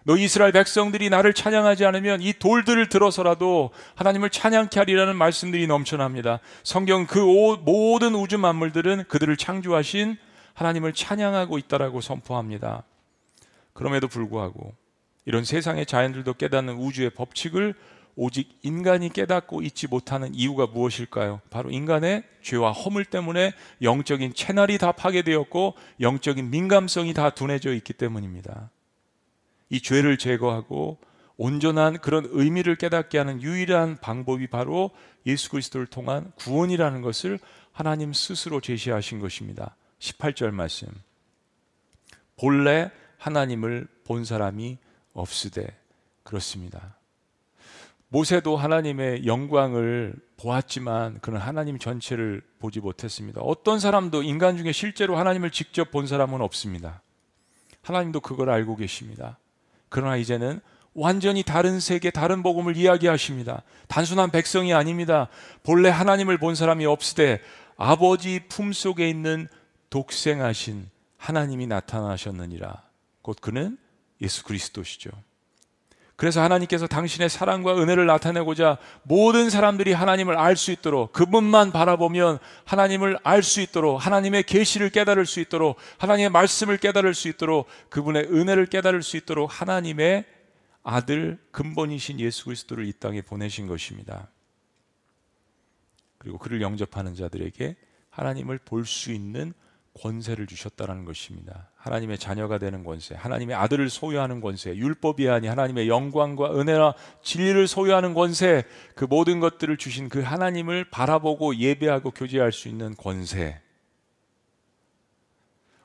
너 0.04 0.16
이스라엘 0.16 0.52
백성들이 0.52 1.10
나를 1.10 1.34
찬양하지 1.34 1.84
않으면 1.84 2.22
이 2.22 2.32
돌들을 2.32 2.88
들어서라도 2.88 3.70
하나님을 3.96 4.30
찬양케 4.30 4.78
하리라는 4.80 5.16
말씀들이 5.16 5.66
넘쳐납니다. 5.66 6.38
성경 6.62 7.06
그 7.06 7.18
모든 7.18 8.14
우주 8.14 8.38
만물들은 8.38 9.04
그들을 9.08 9.36
창조하신 9.36 10.16
하나님을 10.54 10.92
찬양하고 10.92 11.58
있다라고 11.58 12.00
선포합니다. 12.00 12.84
그럼에도 13.72 14.08
불구하고 14.08 14.74
이런 15.28 15.44
세상의 15.44 15.84
자연들도 15.84 16.32
깨닫는 16.32 16.76
우주의 16.76 17.10
법칙을 17.10 17.74
오직 18.16 18.48
인간이 18.62 19.12
깨닫고 19.12 19.60
있지 19.60 19.86
못하는 19.86 20.34
이유가 20.34 20.66
무엇일까요? 20.66 21.42
바로 21.50 21.70
인간의 21.70 22.24
죄와 22.40 22.72
허물 22.72 23.04
때문에 23.04 23.52
영적인 23.82 24.32
채널이 24.32 24.78
다 24.78 24.92
파괴되었고 24.92 25.74
영적인 26.00 26.48
민감성이 26.48 27.12
다 27.12 27.28
둔해져 27.28 27.74
있기 27.74 27.92
때문입니다. 27.92 28.70
이 29.68 29.82
죄를 29.82 30.16
제거하고 30.16 30.96
온전한 31.36 31.98
그런 31.98 32.26
의미를 32.30 32.76
깨닫게 32.76 33.18
하는 33.18 33.42
유일한 33.42 33.98
방법이 33.98 34.46
바로 34.46 34.92
예수 35.26 35.50
그리스도를 35.50 35.86
통한 35.86 36.32
구원이라는 36.36 37.02
것을 37.02 37.38
하나님 37.72 38.14
스스로 38.14 38.62
제시하신 38.62 39.20
것입니다. 39.20 39.76
18절 39.98 40.52
말씀. 40.52 40.88
본래 42.38 42.90
하나님을 43.18 43.88
본 44.04 44.24
사람이 44.24 44.78
없으되 45.12 45.66
그렇습니다. 46.22 46.96
모세도 48.08 48.56
하나님의 48.56 49.26
영광을 49.26 50.14
보았지만 50.38 51.20
그는 51.20 51.38
하나님 51.38 51.78
전체를 51.78 52.42
보지 52.58 52.80
못했습니다. 52.80 53.40
어떤 53.42 53.80
사람도 53.80 54.22
인간 54.22 54.56
중에 54.56 54.72
실제로 54.72 55.16
하나님을 55.16 55.50
직접 55.50 55.90
본 55.90 56.06
사람은 56.06 56.40
없습니다. 56.40 57.02
하나님도 57.82 58.20
그걸 58.20 58.50
알고 58.50 58.76
계십니다. 58.76 59.38
그러나 59.88 60.16
이제는 60.16 60.60
완전히 60.94 61.42
다른 61.42 61.80
세계, 61.80 62.10
다른 62.10 62.42
복음을 62.42 62.76
이야기하십니다. 62.76 63.62
단순한 63.88 64.30
백성이 64.30 64.74
아닙니다. 64.74 65.28
본래 65.62 65.90
하나님을 65.90 66.38
본 66.38 66.54
사람이 66.54 66.86
없으되 66.86 67.40
아버지 67.76 68.40
품 68.48 68.72
속에 68.72 69.08
있는 69.08 69.48
독생하신 69.90 70.88
하나님이 71.16 71.66
나타나셨느니라. 71.66 72.82
곧 73.22 73.36
그는 73.40 73.78
예수 74.20 74.44
그리스도시죠. 74.44 75.10
그래서 76.16 76.42
하나님께서 76.42 76.88
당신의 76.88 77.28
사랑과 77.28 77.80
은혜를 77.80 78.06
나타내고자 78.06 78.78
모든 79.04 79.50
사람들이 79.50 79.92
하나님을 79.92 80.36
알 80.36 80.56
수 80.56 80.72
있도록 80.72 81.12
그분만 81.12 81.70
바라보면 81.70 82.40
하나님을 82.64 83.20
알 83.22 83.44
수 83.44 83.60
있도록 83.60 84.04
하나님의 84.04 84.42
계시를 84.42 84.90
깨달을 84.90 85.26
수 85.26 85.38
있도록 85.38 85.76
하나님의 85.98 86.30
말씀을 86.30 86.76
깨달을 86.78 87.14
수 87.14 87.28
있도록 87.28 87.68
그분의 87.90 88.24
은혜를 88.32 88.66
깨달을 88.66 89.04
수 89.04 89.16
있도록 89.16 89.60
하나님의 89.60 90.24
아들 90.82 91.38
근본이신 91.52 92.18
예수 92.18 92.46
그리스도를 92.46 92.86
이 92.86 92.92
땅에 92.92 93.22
보내신 93.22 93.68
것입니다. 93.68 94.28
그리고 96.18 96.38
그를 96.38 96.60
영접하는 96.62 97.14
자들에게 97.14 97.76
하나님을 98.10 98.58
볼 98.58 98.84
수 98.84 99.12
있는 99.12 99.54
권세를 100.00 100.48
주셨다는 100.48 101.04
것입니다. 101.04 101.70
하나님의 101.88 102.18
자녀가 102.18 102.58
되는 102.58 102.84
권세, 102.84 103.14
하나님의 103.14 103.56
아들을 103.56 103.88
소유하는 103.88 104.42
권세, 104.42 104.76
율법이 104.76 105.28
아니 105.30 105.48
하나님의 105.48 105.88
영광과 105.88 106.58
은혜와 106.60 106.94
진리를 107.22 107.66
소유하는 107.66 108.12
권세, 108.12 108.64
그 108.94 109.04
모든 109.04 109.40
것들을 109.40 109.74
주신 109.78 110.10
그 110.10 110.20
하나님을 110.20 110.90
바라보고 110.90 111.56
예배하고 111.56 112.10
교제할 112.10 112.52
수 112.52 112.68
있는 112.68 112.94
권세. 112.94 113.60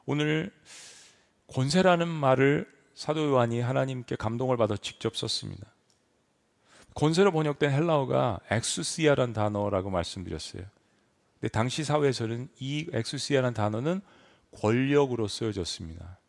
오늘 0.06 0.52
권세라는 1.48 2.10
말을 2.10 2.68
사도 2.94 3.30
요한이 3.30 3.62
하나님께 3.62 4.18
감동을 4.18 4.58
받아 4.58 4.76
직접 4.76 5.16
썼습니다. 5.16 5.68
권세로 6.96 7.32
번역된 7.32 7.72
헬라어가 7.72 8.42
ἐξουσία라는 8.52 9.34
단어라고 9.34 9.90
말씀드렸어요. 9.90 10.64
근데 11.40 11.48
당시 11.48 11.86
사회에서는 11.86 12.50
이 12.60 12.88
ἐξουσία라는 12.92 13.54
단어는 13.54 14.02
권력으로 14.60 15.28
쓰여졌습니다. 15.28 16.20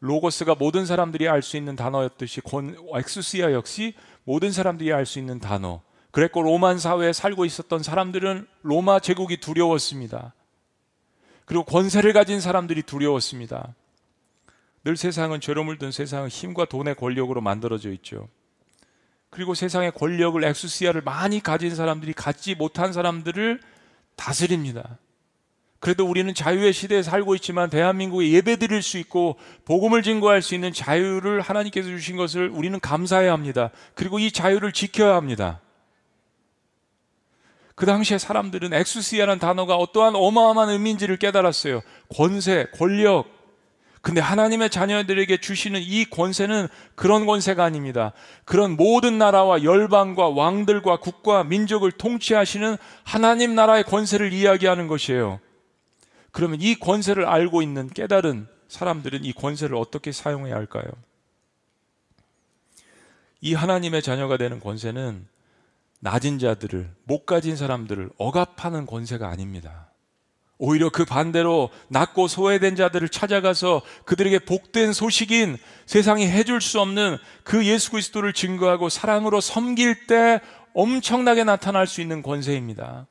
로고스가 0.00 0.56
모든 0.56 0.84
사람들이 0.84 1.28
알 1.28 1.42
수 1.42 1.56
있는 1.56 1.76
단어였듯이 1.76 2.40
권, 2.40 2.76
ἐξουσία 2.94 3.52
역시 3.52 3.94
모든 4.24 4.50
사람들이 4.50 4.92
알 4.92 5.06
수 5.06 5.18
있는 5.18 5.38
단어. 5.38 5.82
그랬고 6.10 6.42
Roman 6.42 6.78
사회에 6.78 7.12
살고 7.12 7.44
있었던 7.44 7.82
사람들은 7.82 8.46
로마 8.62 8.98
제국이 9.00 9.38
두려웠습니다. 9.38 10.34
그리고 11.44 11.64
권세를 11.64 12.12
가진 12.12 12.40
사람들이 12.40 12.82
두려웠습니다. 12.82 13.74
늘 14.84 14.96
세상은 14.96 15.40
죄로 15.40 15.64
물든 15.64 15.92
세상은 15.92 16.28
힘과 16.28 16.64
돈의 16.64 16.96
권력으로 16.96 17.40
만들어져 17.40 17.92
있죠. 17.92 18.28
그리고 19.30 19.54
세상의 19.54 19.92
권력을 19.92 20.42
엑수시아를 20.42 21.00
많이 21.02 21.40
가진 21.40 21.74
사람들이 21.74 22.12
갖지 22.12 22.54
못한 22.54 22.92
사람들을 22.92 23.60
다스립니다. 24.16 24.98
그래도 25.82 26.06
우리는 26.06 26.32
자유의 26.32 26.72
시대에 26.72 27.02
살고 27.02 27.34
있지만 27.34 27.68
대한민국에 27.68 28.30
예배 28.30 28.54
드릴 28.54 28.82
수 28.82 28.98
있고 28.98 29.34
복음을 29.64 30.04
증거할 30.04 30.40
수 30.40 30.54
있는 30.54 30.72
자유를 30.72 31.40
하나님께서 31.40 31.88
주신 31.88 32.16
것을 32.16 32.50
우리는 32.50 32.78
감사해야 32.78 33.32
합니다. 33.32 33.72
그리고 33.94 34.20
이 34.20 34.30
자유를 34.30 34.70
지켜야 34.70 35.16
합니다. 35.16 35.60
그 37.74 37.84
당시에 37.84 38.18
사람들은 38.18 38.72
엑수시아라는 38.72 39.40
단어가 39.40 39.74
어떠한 39.74 40.14
어마어마한 40.14 40.68
의미인지를 40.70 41.16
깨달았어요. 41.16 41.80
권세, 42.14 42.68
권력, 42.76 43.26
근데 44.02 44.20
하나님의 44.20 44.70
자녀들에게 44.70 45.38
주시는 45.38 45.80
이 45.82 46.04
권세는 46.04 46.68
그런 46.94 47.26
권세가 47.26 47.64
아닙니다. 47.64 48.12
그런 48.44 48.76
모든 48.76 49.18
나라와 49.18 49.64
열방과 49.64 50.28
왕들과 50.28 51.00
국가, 51.00 51.42
민족을 51.42 51.90
통치하시는 51.90 52.76
하나님 53.02 53.56
나라의 53.56 53.82
권세를 53.82 54.32
이야기하는 54.32 54.86
것이에요. 54.86 55.40
그러면 56.32 56.60
이 56.60 56.74
권세를 56.74 57.26
알고 57.26 57.62
있는 57.62 57.88
깨달은 57.88 58.48
사람들은 58.68 59.24
이 59.24 59.32
권세를 59.32 59.76
어떻게 59.76 60.12
사용해야 60.12 60.56
할까요? 60.56 60.84
이 63.40 63.54
하나님의 63.54 64.02
자녀가 64.02 64.36
되는 64.36 64.58
권세는 64.58 65.26
낮은 66.00 66.38
자들을, 66.38 66.90
못 67.04 67.26
가진 67.26 67.54
사람들을 67.54 68.10
억압하는 68.16 68.86
권세가 68.86 69.28
아닙니다. 69.28 69.92
오히려 70.58 70.90
그 70.90 71.04
반대로 71.04 71.70
낮고 71.88 72.28
소외된 72.28 72.76
자들을 72.76 73.08
찾아가서 73.08 73.82
그들에게 74.04 74.40
복된 74.40 74.92
소식인 74.92 75.58
세상이 75.86 76.26
해줄 76.26 76.60
수 76.60 76.80
없는 76.80 77.18
그 77.42 77.66
예수 77.66 77.90
그리스도를 77.90 78.32
증거하고 78.32 78.88
사랑으로 78.88 79.40
섬길 79.40 80.06
때 80.06 80.40
엄청나게 80.72 81.44
나타날 81.44 81.86
수 81.86 82.00
있는 82.00 82.22
권세입니다. 82.22 83.06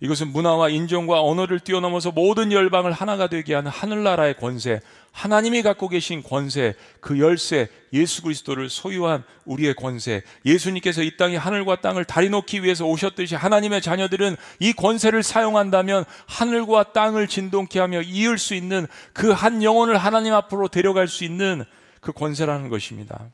이것은 0.00 0.28
문화와 0.28 0.68
인종과 0.68 1.22
언어를 1.22 1.60
뛰어넘어서 1.60 2.10
모든 2.10 2.52
열방을 2.52 2.92
하나가 2.92 3.28
되게 3.28 3.54
하는 3.54 3.70
하늘나라의 3.70 4.36
권세, 4.36 4.80
하나님이 5.12 5.62
갖고 5.62 5.88
계신 5.88 6.22
권세, 6.22 6.74
그 7.00 7.20
열쇠, 7.20 7.68
예수 7.92 8.22
그리스도를 8.22 8.68
소유한 8.68 9.22
우리의 9.44 9.74
권세, 9.74 10.22
예수님께서 10.44 11.02
이 11.02 11.16
땅에 11.16 11.36
하늘과 11.36 11.80
땅을 11.80 12.04
다리 12.04 12.28
놓기 12.28 12.64
위해서 12.64 12.84
오셨듯이 12.84 13.36
하나님의 13.36 13.80
자녀들은 13.80 14.36
이 14.58 14.72
권세를 14.72 15.22
사용한다면 15.22 16.04
하늘과 16.26 16.92
땅을 16.92 17.28
진동케 17.28 17.78
하며 17.78 18.02
이을 18.02 18.36
수 18.36 18.54
있는 18.54 18.86
그 19.12 19.32
한 19.32 19.62
영혼을 19.62 19.96
하나님 19.96 20.34
앞으로 20.34 20.68
데려갈 20.68 21.06
수 21.08 21.24
있는 21.24 21.64
그 22.00 22.12
권세라는 22.12 22.68
것입니다. 22.68 23.30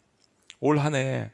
올 0.61 0.79
한 0.79 0.95
해 0.95 1.31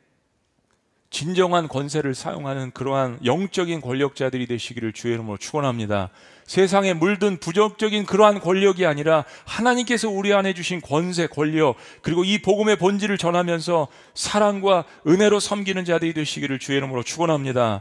진정한 1.17 1.67
권세를 1.67 2.15
사용하는 2.15 2.73
그러한 2.73 3.21
영적인 3.25 3.81
권력자들이 3.81 4.47
되시기를 4.49 4.93
주의 4.93 5.15
이름으로 5.15 5.39
축원합니다. 5.39 6.11
세상에 6.45 6.93
물든 6.93 7.39
부정적인 7.39 8.05
그러한 8.05 8.39
권력이 8.39 8.85
아니라 8.85 9.25
하나님께서 9.47 10.11
우리 10.11 10.35
안에 10.35 10.53
주신 10.53 10.83
권세, 10.83 11.27
권력, 11.27 11.77
그리고 12.03 12.23
이 12.23 12.43
복음의 12.43 12.77
본질을 12.77 13.17
전하면서 13.17 13.89
사랑과 14.13 14.85
은혜로 15.07 15.41
섬기는 15.41 15.87
자들이 15.87 16.13
되시기를 16.13 16.59
주의 16.59 16.77
이름으로 16.77 17.03
축원합니다. 17.03 17.81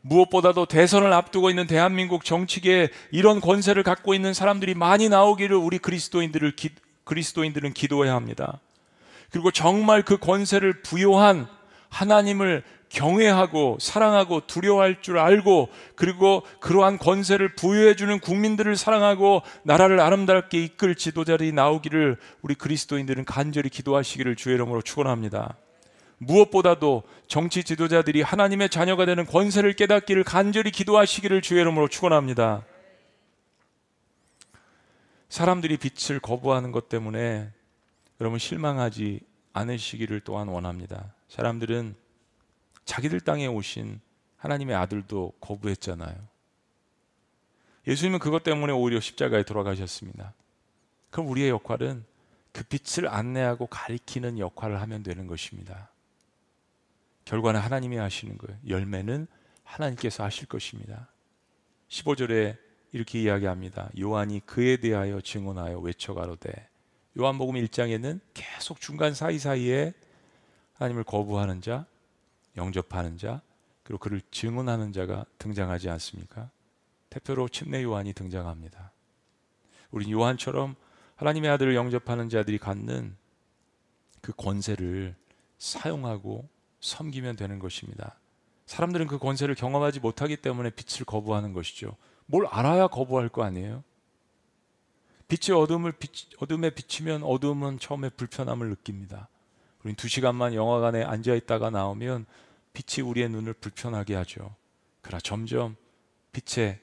무엇보다도 0.00 0.66
대선을 0.66 1.12
앞두고 1.12 1.50
있는 1.50 1.68
대한민국 1.68 2.24
정치계에 2.24 2.88
이런 3.12 3.40
권세를 3.40 3.84
갖고 3.84 4.12
있는 4.12 4.34
사람들이 4.34 4.74
많이 4.74 5.08
나오기를 5.08 5.54
우리 5.54 5.78
그리스도인들을 5.78 6.56
기, 6.56 6.70
그리스도인들은 7.04 7.74
기도해야 7.74 8.16
합니다. 8.16 8.58
그리고 9.30 9.52
정말 9.52 10.02
그 10.02 10.16
권세를 10.16 10.82
부여한 10.82 11.46
하나님을 11.92 12.64
경외하고 12.88 13.78
사랑하고 13.80 14.46
두려워할 14.46 15.00
줄 15.00 15.18
알고 15.18 15.68
그리고 15.94 16.42
그러한 16.60 16.98
권세를 16.98 17.54
부여해 17.54 17.96
주는 17.96 18.18
국민들을 18.18 18.76
사랑하고 18.76 19.42
나라를 19.62 20.00
아름답게 20.00 20.62
이끌 20.62 20.94
지도자들이 20.94 21.52
나오기를 21.52 22.18
우리 22.42 22.54
그리스도인들은 22.54 23.24
간절히 23.24 23.70
기도하시기를 23.70 24.36
주의 24.36 24.54
이름으로 24.54 24.82
축원합니다. 24.82 25.56
무엇보다도 26.18 27.02
정치 27.28 27.64
지도자들이 27.64 28.22
하나님의 28.22 28.68
자녀가 28.68 29.06
되는 29.06 29.26
권세를 29.26 29.72
깨닫기를 29.74 30.24
간절히 30.24 30.70
기도하시기를 30.70 31.40
주의 31.42 31.60
이름으로 31.60 31.88
축원합니다. 31.88 32.64
사람들이 35.28 35.78
빛을 35.78 36.20
거부하는 36.20 36.72
것 36.72 36.90
때문에 36.90 37.50
여러분 38.20 38.38
실망하지 38.38 39.20
않으시기를 39.54 40.20
또한 40.20 40.48
원합니다. 40.48 41.14
사람들은 41.32 41.94
자기들 42.84 43.20
땅에 43.20 43.46
오신 43.46 44.00
하나님의 44.36 44.76
아들도 44.76 45.32
거부했잖아요. 45.40 46.14
예수님은 47.86 48.18
그것 48.18 48.42
때문에 48.42 48.74
오히려 48.74 49.00
십자가에 49.00 49.42
돌아가셨습니다. 49.42 50.34
그럼 51.10 51.28
우리의 51.28 51.48
역할은 51.48 52.04
그 52.52 52.64
빛을 52.64 53.08
안내하고 53.08 53.66
가리키는 53.68 54.38
역할을 54.38 54.78
하면 54.82 55.02
되는 55.02 55.26
것입니다. 55.26 55.88
결과는 57.24 57.60
하나님이 57.60 57.96
하시는 57.96 58.36
거예요. 58.36 58.60
열매는 58.68 59.26
하나님께서 59.64 60.24
하실 60.24 60.46
것입니다. 60.48 61.08
15절에 61.88 62.58
이렇게 62.92 63.22
이야기합니다. 63.22 63.88
요한이 63.98 64.40
그에 64.40 64.76
대하여 64.76 65.22
증언하여 65.22 65.78
외쳐 65.78 66.12
가로되 66.12 66.68
요한복음 67.18 67.54
1장에는 67.54 68.20
계속 68.34 68.82
중간 68.82 69.14
사이사이에 69.14 69.94
하나님을 70.82 71.04
거부하는 71.04 71.60
자, 71.60 71.86
영접하는 72.56 73.16
자, 73.16 73.40
그리고 73.84 73.98
그를 73.98 74.20
증언하는 74.32 74.92
자가 74.92 75.24
등장하지 75.38 75.88
않습니까? 75.90 76.50
대표로 77.08 77.48
침례 77.48 77.82
요한이 77.82 78.12
등장합니다. 78.14 78.90
우리 79.92 80.10
요한처럼 80.10 80.74
하나님의 81.16 81.50
아들을 81.50 81.74
영접하는 81.76 82.28
자들이 82.28 82.58
갖는 82.58 83.16
그 84.20 84.32
권세를 84.32 85.14
사용하고 85.58 86.48
섬기면 86.80 87.36
되는 87.36 87.58
것입니다. 87.60 88.16
사람들은 88.66 89.06
그 89.06 89.18
권세를 89.18 89.54
경험하지 89.54 90.00
못하기 90.00 90.38
때문에 90.38 90.70
빛을 90.70 91.04
거부하는 91.04 91.52
것이죠. 91.52 91.96
뭘 92.26 92.46
알아야 92.46 92.88
거부할 92.88 93.28
거 93.28 93.44
아니에요? 93.44 93.84
빛이 95.28 95.56
어둠을 95.56 95.92
빛, 95.92 96.10
어둠에 96.40 96.70
비치면 96.70 97.22
어둠은 97.22 97.78
처음에 97.78 98.08
불편함을 98.10 98.68
느낍니다. 98.70 99.28
우린 99.84 99.96
두 99.96 100.08
시간만 100.08 100.54
영화관에 100.54 101.02
앉아 101.02 101.34
있다가 101.34 101.70
나오면 101.70 102.26
빛이 102.72 103.06
우리의 103.06 103.28
눈을 103.28 103.52
불편하게 103.54 104.14
하죠. 104.16 104.54
그러나 105.00 105.20
점점 105.20 105.76
빛에 106.32 106.80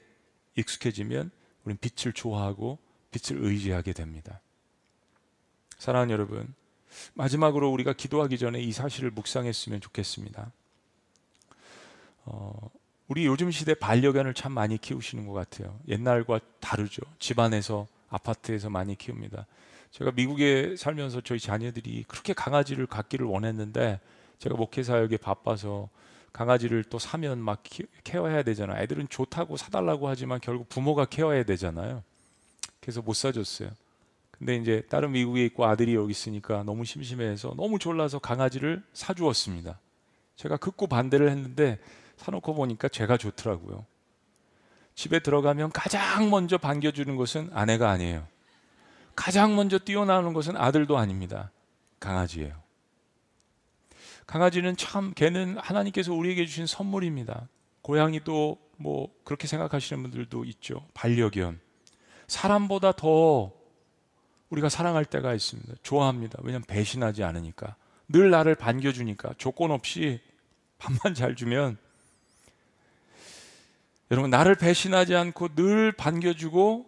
익숙해지면 0.56 1.30
우린 1.64 1.78
빛을 1.78 2.12
좋아하고 2.12 2.78
빛을 3.10 3.42
의지하게 3.42 3.92
됩니다. 3.92 4.40
사랑하는 5.78 6.12
여러분, 6.12 6.54
마지막으로 7.14 7.70
우리가 7.70 7.92
기도하기 7.92 8.38
전에 8.38 8.60
이 8.60 8.72
사실을 8.72 9.10
묵상했으면 9.10 9.80
좋겠습니다. 9.80 10.52
어, 12.26 12.70
우리 13.08 13.26
요즘 13.26 13.50
시대 13.50 13.74
반려견을 13.74 14.34
참 14.34 14.52
많이 14.52 14.78
키우시는 14.78 15.26
것 15.26 15.32
같아요. 15.32 15.78
옛날과 15.88 16.40
다르죠. 16.60 17.02
집안에서 17.18 17.88
아파트에서 18.08 18.70
많이 18.70 18.96
키웁니다. 18.96 19.46
제가 19.90 20.12
미국에 20.12 20.76
살면서 20.76 21.20
저희 21.22 21.38
자녀들이 21.38 22.04
그렇게 22.06 22.32
강아지를 22.32 22.86
갖기를 22.86 23.26
원했는데 23.26 24.00
제가 24.38 24.56
목회 24.56 24.82
사역에 24.82 25.16
바빠서 25.16 25.88
강아지를 26.32 26.84
또 26.84 26.98
사면 26.98 27.38
막 27.40 27.62
키, 27.62 27.84
케어해야 28.04 28.42
되잖아 28.42 28.78
요. 28.78 28.82
애들은 28.82 29.08
좋다고 29.08 29.56
사달라고 29.56 30.08
하지만 30.08 30.40
결국 30.40 30.68
부모가 30.68 31.04
케어해야 31.04 31.42
되잖아요. 31.42 32.02
그래서 32.80 33.02
못 33.02 33.14
사줬어요. 33.14 33.70
근데 34.30 34.56
이제 34.56 34.82
다른 34.88 35.12
미국에 35.12 35.44
있고 35.46 35.66
아들이 35.66 35.94
여기 35.94 36.12
있으니까 36.12 36.62
너무 36.62 36.84
심심해서 36.84 37.52
너무 37.56 37.78
졸라서 37.78 38.20
강아지를 38.20 38.82
사주었습니다. 38.94 39.78
제가 40.36 40.56
극구 40.56 40.86
반대를 40.86 41.28
했는데 41.28 41.78
사놓고 42.16 42.54
보니까 42.54 42.88
제가 42.88 43.18
좋더라고요. 43.18 43.84
집에 44.94 45.18
들어가면 45.18 45.72
가장 45.72 46.30
먼저 46.30 46.56
반겨주는 46.58 47.14
것은 47.16 47.50
아내가 47.52 47.90
아니에요. 47.90 48.26
가장 49.14 49.56
먼저 49.56 49.78
뛰어나오는 49.78 50.32
것은 50.32 50.56
아들도 50.56 50.96
아닙니다. 50.98 51.50
강아지예요. 51.98 52.54
강아지는 54.26 54.76
참 54.76 55.12
걔는 55.14 55.58
하나님께서 55.58 56.14
우리에게 56.14 56.46
주신 56.46 56.66
선물입니다. 56.66 57.48
고양이 57.82 58.20
도 58.20 58.70
뭐 58.80 59.14
그렇게 59.24 59.46
생각하시는 59.46 60.02
분들도 60.02 60.44
있죠. 60.46 60.86
반려견. 60.94 61.60
사람보다 62.28 62.92
더 62.92 63.52
우리가 64.48 64.70
사랑할 64.70 65.04
때가 65.04 65.34
있습니다. 65.34 65.74
좋아합니다. 65.82 66.38
왜냐하면 66.42 66.64
배신하지 66.66 67.22
않으니까. 67.22 67.76
늘 68.08 68.30
나를 68.30 68.54
반겨주니까. 68.54 69.34
조건 69.36 69.70
없이 69.70 70.20
밥만 70.78 71.14
잘 71.14 71.36
주면 71.36 71.76
여러분 74.10 74.30
나를 74.30 74.54
배신하지 74.54 75.14
않고 75.14 75.54
늘 75.54 75.92
반겨주고 75.92 76.86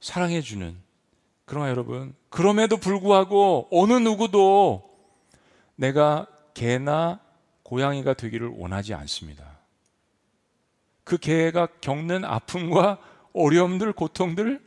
사랑해주는 0.00 0.76
그러나 1.44 1.68
여러분 1.70 2.14
그럼에도 2.28 2.76
불구하고 2.76 3.68
어느 3.70 3.94
누구도 3.94 4.88
내가 5.76 6.26
개나 6.54 7.20
고양이가 7.62 8.14
되기를 8.14 8.52
원하지 8.56 8.94
않습니다. 8.94 9.58
그 11.04 11.18
개가 11.18 11.68
겪는 11.80 12.24
아픔과 12.24 12.98
어려움들, 13.32 13.92
고통들 13.92 14.60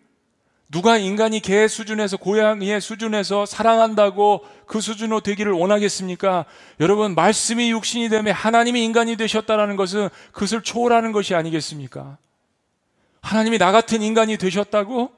누가 0.71 0.97
인간이 0.97 1.39
개 1.39 1.67
수준에서 1.67 2.17
고양이의 2.17 2.81
수준에서 2.81 3.45
사랑한다고 3.45 4.43
그 4.65 4.81
수준으로 4.81 5.21
되기를 5.21 5.51
원하겠습니까? 5.51 6.45
여러분 6.79 7.13
말씀이 7.13 7.71
육신이 7.71 8.09
되며 8.09 8.31
하나님이 8.31 8.83
인간이 8.83 9.15
되셨다라는 9.15 9.75
것은 9.75 10.09
그것을 10.31 10.63
초월하는 10.63 11.11
것이 11.11 11.35
아니겠습니까? 11.35 12.17
하나님이 13.21 13.59
나 13.59 13.71
같은 13.71 14.01
인간이 14.01 14.37
되셨다고 14.37 15.11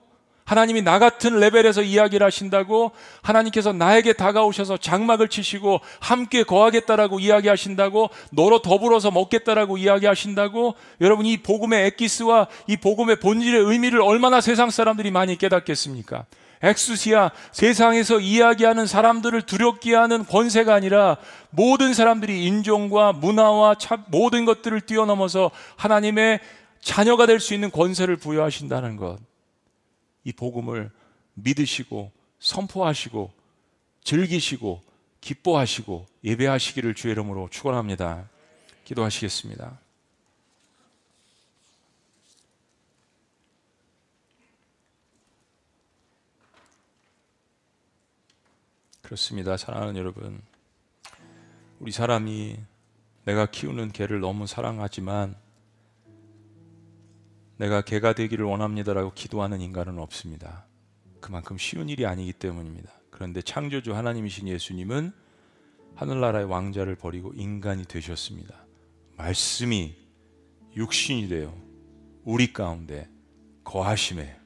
하나님이 0.47 0.81
나 0.81 0.97
같은 0.97 1.41
레벨에서 1.41 1.81
이야기를 1.81 2.25
하신다고 2.25 2.93
하나님께서 3.21 3.73
나에게 3.73 4.13
다가오셔서 4.13 4.77
장막을 4.77 5.27
치시고 5.27 5.81
함께 5.99 6.43
거하겠다라고 6.43 7.19
이야기하신다고 7.19 8.09
너로 8.31 8.61
더불어서 8.61 9.11
먹겠다라고 9.11 9.77
이야기하신다고 9.77 10.75
여러분 11.01 11.25
이 11.25 11.35
복음의 11.35 11.87
엑기스와 11.87 12.47
이 12.65 12.77
복음의 12.77 13.17
본질의 13.19 13.61
의미를 13.61 14.01
얼마나 14.01 14.39
세상 14.39 14.69
사람들이 14.69 15.11
많이 15.11 15.37
깨닫겠습니까? 15.37 16.23
엑수시아 16.63 17.31
세상에서 17.51 18.21
이야기하는 18.21 18.87
사람들을 18.87 19.41
두렵게 19.41 19.95
하는 19.95 20.25
권세가 20.25 20.73
아니라 20.73 21.17
모든 21.49 21.93
사람들이 21.93 22.45
인종과 22.45 23.11
문화와 23.11 23.75
모든 24.07 24.45
것들을 24.45 24.79
뛰어넘어서 24.81 25.51
하나님의 25.75 26.39
자녀가 26.79 27.25
될 27.25 27.41
수 27.41 27.53
있는 27.53 27.69
권세를 27.69 28.15
부여하신다는 28.15 28.95
것. 28.95 29.17
이 30.27 30.33
복음을 30.33 30.91
믿으시고 31.35 32.11
선포하시고 32.39 33.31
즐기시고 34.03 34.83
기뻐하시고 35.21 36.05
예배하시기를 36.21 36.95
주의 36.95 37.13
이름으로 37.13 37.47
축원합니다. 37.49 38.29
기도하시겠습니다. 38.83 39.79
그렇습니다. 49.01 49.55
사랑하는 49.55 49.95
여러분. 49.95 50.41
우리 51.79 51.93
사람이 51.93 52.57
내가 53.23 53.45
키우는 53.45 53.93
개를 53.93 54.19
너무 54.19 54.45
사랑하지만 54.45 55.37
내가 57.57 57.81
개가 57.81 58.13
되기를 58.13 58.45
원합니다라고 58.45 59.13
기도하는 59.13 59.61
인간은 59.61 59.99
없습니다. 59.99 60.65
그만큼 61.19 61.57
쉬운 61.57 61.89
일이 61.89 62.05
아니기 62.05 62.33
때문입니다. 62.33 62.91
그런데 63.09 63.41
창조주 63.41 63.95
하나님이신 63.95 64.47
예수님은 64.47 65.11
하늘나라의 65.95 66.45
왕자를 66.45 66.95
버리고 66.95 67.33
인간이 67.33 67.83
되셨습니다. 67.85 68.65
말씀이 69.17 69.95
육신이 70.75 71.27
되어 71.27 71.55
우리 72.23 72.53
가운데 72.53 73.09
거하심에 73.63 74.37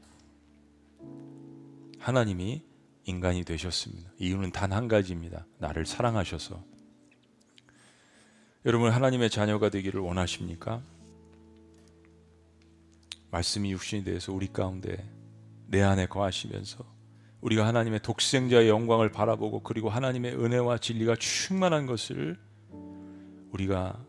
하나님이 2.00 2.64
인간이 3.04 3.44
되셨습니다. 3.44 4.10
이유는 4.18 4.52
단 4.52 4.72
한 4.72 4.88
가지입니다. 4.88 5.46
나를 5.58 5.86
사랑하셔서. 5.86 6.64
여러분 8.66 8.92
하나님의 8.92 9.30
자녀가 9.30 9.70
되기를 9.70 10.00
원하십니까? 10.00 10.82
말씀이 13.32 13.72
육신이 13.72 14.04
되어서 14.04 14.34
우리 14.34 14.48
가운데 14.52 15.10
내 15.68 15.82
안에 15.82 16.06
거하시면서 16.08 16.86
우리가 17.40 17.66
하나님의 17.66 18.02
독생자의 18.02 18.70
영광을 18.70 19.12
바라보고 19.12 19.64
그리고 19.64 19.90
하나님의 19.90 20.36
은혜와 20.36 20.78
진리가 20.78 21.16
충만한 21.16 21.88
것을 21.88 22.38
우리가 23.52 24.06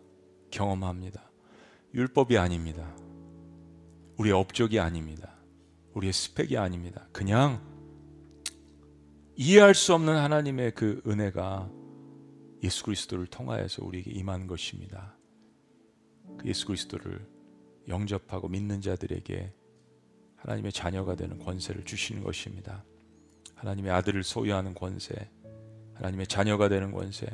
경험합니다. 0.51 1.31
율법이 1.95 2.37
아닙니다. 2.37 2.95
우리의 4.19 4.35
업적이 4.35 4.81
아닙니다. 4.81 5.35
우리의 5.95 6.13
스펙이 6.13 6.59
아닙니다. 6.59 7.07
그냥 7.13 7.61
이해할 9.37 9.75
수 9.75 9.95
없는 9.95 10.15
하나님의 10.15 10.73
그 10.73 11.03
은혜가 11.07 11.71
예수 12.63 12.85
그리스도를 12.85 13.27
통하여서 13.27 13.85
우리에게 13.85 14.11
임한 14.11 14.47
것입니다. 14.47 15.17
그 16.39 16.49
예수 16.49 16.67
그리스도를 16.67 17.32
영접하고 17.89 18.49
믿는 18.49 18.81
자들에게 18.81 19.53
하나님의 20.37 20.73
자녀가 20.73 21.15
되는 21.15 21.39
권세를 21.39 21.85
주시는 21.85 22.23
것입니다. 22.23 22.85
하나님의 23.55 23.93
아들을 23.93 24.23
소유하는 24.25 24.75
권세, 24.75 25.15
하나님의 25.95 26.27
자녀가 26.27 26.69
되는 26.69 26.91
권세, 26.91 27.27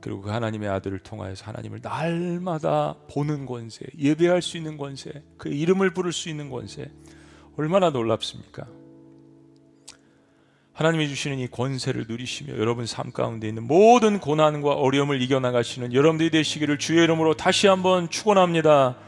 그리고 0.00 0.20
그 0.22 0.30
하나님의 0.30 0.68
아들을 0.68 1.00
통하여서 1.00 1.44
하나님을 1.46 1.80
날마다 1.82 2.94
보는 3.10 3.46
권세, 3.46 3.84
예배할 3.98 4.42
수 4.42 4.56
있는 4.56 4.76
권세, 4.76 5.24
그 5.36 5.48
이름을 5.48 5.92
부를 5.94 6.12
수 6.12 6.28
있는 6.28 6.50
권세, 6.50 6.90
얼마나 7.56 7.90
놀랍습니까? 7.90 8.66
하나님이 10.72 11.08
주시는 11.08 11.38
이 11.38 11.48
권세를 11.48 12.04
누리시며 12.06 12.58
여러분 12.58 12.84
삶 12.84 13.10
가운데 13.10 13.48
있는 13.48 13.66
모든 13.66 14.20
고난과 14.20 14.74
어려움을 14.74 15.22
이겨나가시는 15.22 15.94
여러분들이 15.94 16.30
되시기를 16.30 16.78
주의 16.78 17.02
이름으로 17.02 17.34
다시 17.34 17.66
한번 17.66 18.10
축원합니다. 18.10 18.98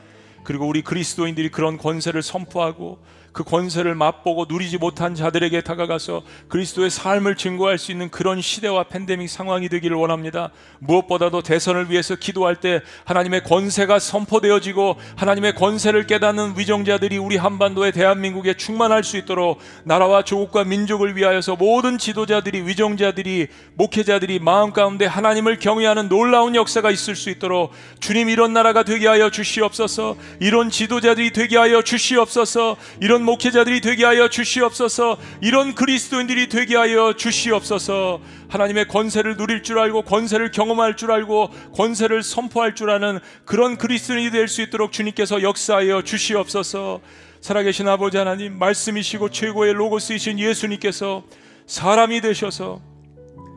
그리고 0.49 0.67
우리 0.67 0.81
그리스도인들이 0.81 1.51
그런 1.51 1.77
권세를 1.77 2.23
선포하고 2.23 2.99
그 3.39 3.45
권세를 3.45 3.95
맛보고 3.95 4.47
누리지 4.49 4.79
못한 4.79 5.15
자들에게 5.15 5.61
다가가서 5.61 6.23
그리스도의 6.49 6.91
삶을 6.91 7.37
증거할 7.37 7.79
수 7.79 7.93
있는 7.93 8.11
그런 8.11 8.41
시대와 8.41 8.89
팬데믹 8.89 9.31
상황이 9.31 9.69
되기를 9.69 9.97
원합니다. 9.97 10.51
무엇보다도 10.81 11.43
대선을 11.43 11.89
위해서 11.89 12.17
기도할 12.17 12.57
때 12.57 12.81
하나님의 13.05 13.45
권세가 13.45 14.01
선포되어지고 14.01 14.97
하나님의 15.15 15.55
권세를 15.55 16.09
깨닫는 16.09 16.55
위정자들이 16.59 17.17
우리 17.17 17.37
한반도의 17.37 17.93
대한민국에 17.93 18.55
충만할 18.55 19.05
수 19.05 19.17
있도록 19.17 19.61
나라와 19.85 20.25
조국과 20.25 20.65
민족을 20.65 21.15
위하여서 21.15 21.55
모든 21.55 21.97
지도자들이 21.97 22.63
위정자들이 22.63 23.47
목회자들이 23.75 24.41
마음 24.41 24.73
가운데 24.73 25.07
하나님을 25.07 25.61
경외하는 25.61 26.09
놀라운 26.09 26.57
역사가 26.57 26.91
있을 26.91 27.15
수 27.15 27.31
있도록 27.31 27.71
주님 28.01 28.31
이런 28.31 28.53
나라가 28.53 28.83
되게 28.83 29.07
하여 29.07 29.31
주시옵소서 29.31 30.17
이런 30.41 30.71
지도자들이 30.71 31.33
되게 31.33 31.57
하여 31.57 31.83
주시옵소서 31.83 32.77
이런 33.01 33.28
목회자들이 33.29 33.83
되게 33.83 34.07
하여 34.07 34.29
주시옵소서. 34.29 35.19
이런 35.43 35.75
그리스도인들이 35.75 36.49
되게 36.49 36.77
하여 36.77 37.13
주시옵소서. 37.15 38.21
하나님의 38.49 38.89
권세를 38.89 39.37
누릴 39.37 39.63
줄 39.63 39.79
알고 39.79 40.03
권세를 40.03 40.51
경험할 40.51 40.97
줄 40.97 41.13
알고 41.13 41.51
권세를 41.75 42.23
선포할 42.23 42.75
줄 42.75 42.89
아는 42.91 43.19
그런 43.45 43.77
그리스도인이 43.77 44.31
될 44.31 44.49
수 44.49 44.63
있도록 44.63 44.93
주님께서 44.93 45.43
역사하여 45.43 46.03
주시옵소서. 46.03 47.01
살아계신 47.43 47.87
아버지 47.87 48.17
하나님 48.17 48.59
말씀이시고 48.59 49.29
최고의 49.29 49.75
로고스이신 49.75 50.39
예수님께서 50.39 51.23
사람이 51.67 52.23
되셔서 52.23 52.81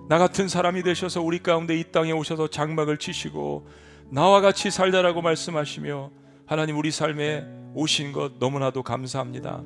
나 0.09 0.17
같은 0.17 0.49
사람이 0.49 0.83
되셔서 0.83 1.21
우리 1.21 1.39
가운데 1.39 1.79
이 1.79 1.85
땅에 1.93 2.11
오셔서 2.11 2.49
장막을 2.49 2.97
치시고 2.97 3.69
나와 4.09 4.41
같이 4.41 4.69
살자라고 4.69 5.21
말씀하시며 5.21 6.11
하나님 6.51 6.77
우리 6.77 6.91
삶에 6.91 7.45
오신 7.75 8.11
것 8.11 8.33
너무나도 8.37 8.83
감사합니다. 8.83 9.63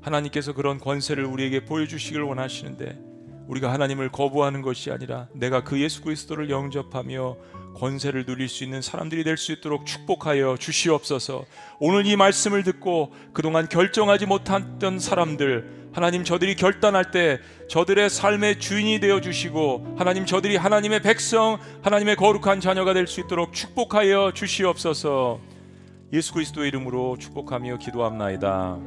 하나님께서 0.00 0.54
그런 0.54 0.78
권세를 0.78 1.26
우리에게 1.26 1.66
보여주시길 1.66 2.22
원하시는데 2.22 2.98
우리가 3.46 3.70
하나님을 3.70 4.10
거부하는 4.10 4.62
것이 4.62 4.90
아니라 4.90 5.28
내가 5.34 5.64
그 5.64 5.78
예수 5.78 6.00
그리스도를 6.00 6.48
영접하며 6.48 7.36
권세를 7.76 8.24
누릴 8.24 8.48
수 8.48 8.64
있는 8.64 8.80
사람들이 8.80 9.22
될 9.22 9.36
수 9.36 9.52
있도록 9.52 9.84
축복하여 9.84 10.56
주시옵소서. 10.58 11.44
오늘 11.78 12.06
이 12.06 12.16
말씀을 12.16 12.62
듣고 12.62 13.12
그동안 13.34 13.68
결정하지 13.68 14.24
못했던 14.24 14.98
사람들 14.98 15.90
하나님 15.92 16.24
저들이 16.24 16.56
결단할 16.56 17.10
때 17.10 17.38
저들의 17.68 18.08
삶의 18.08 18.60
주인이 18.60 18.98
되어 19.00 19.20
주시고 19.20 19.96
하나님 19.98 20.24
저들이 20.24 20.56
하나님의 20.56 21.02
백성 21.02 21.58
하나님의 21.82 22.16
거룩한 22.16 22.62
자녀가 22.62 22.94
될 22.94 23.06
수 23.06 23.20
있도록 23.20 23.52
축복하여 23.52 24.32
주시옵소서. 24.32 25.57
예수 26.10 26.32
그리스도의 26.32 26.68
이름으로 26.68 27.18
축복하며 27.18 27.76
기도합나이다. 27.76 28.78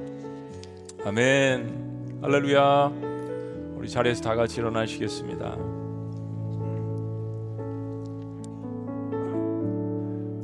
아멘. 1.05 2.19
할렐루야. 2.19 2.91
우리 3.75 3.87
자리에서 3.87 4.23
다 4.23 4.35
같이 4.35 4.59
일어나시겠습니다. 4.59 5.55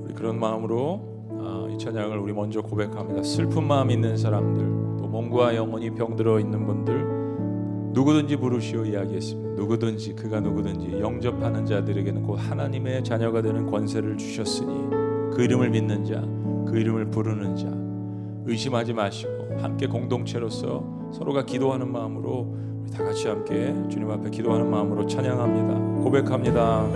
우리 0.04 0.14
그런 0.14 0.40
마음으로 0.40 1.02
아, 1.40 1.68
이 1.74 1.80
찬양을 1.80 2.16
우리 2.20 2.32
먼저 2.32 2.62
고백합니다. 2.62 3.24
슬픈 3.24 3.64
마음 3.64 3.90
있는 3.90 4.16
사람들, 4.16 4.64
또 5.00 5.08
몸과 5.08 5.56
영혼이 5.56 5.96
병들어 5.96 6.40
있는 6.40 6.64
분들 6.68 7.18
누구든지 7.94 8.36
부르시오 8.36 8.86
이야기했습니다. 8.86 9.56
누구든지 9.56 10.14
그가 10.14 10.40
누구든지 10.42 11.00
영접하는 11.00 11.66
자들에게는 11.66 12.22
곧 12.22 12.36
하나님의 12.36 13.04
자녀가 13.04 13.42
되는 13.42 13.66
권세를 13.66 14.18
주셨으니 14.18 14.92
그 15.36 15.38
이름을 15.42 15.72
믿는 15.72 16.06
자 16.06 16.22
그 16.70 16.78
이름을 16.78 17.06
부르는 17.12 17.56
자 17.56 17.68
의심하지 18.46 18.94
마시고 18.94 19.58
함께 19.60 19.88
공동체로서 19.88 20.84
서로가 21.14 21.46
기도하는 21.46 21.92
마음으로 21.92 22.56
우리 22.82 22.92
다 22.92 23.04
같이 23.04 23.28
함께 23.28 23.74
주님 23.90 24.10
앞에 24.10 24.30
기도하는 24.30 24.70
마음으로 24.70 25.06
찬양합니다. 25.08 26.04
고백합니다. 26.04 26.88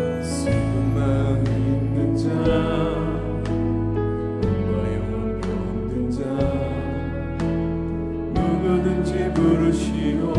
누구든지 8.33 9.33
부르시오 9.33 10.33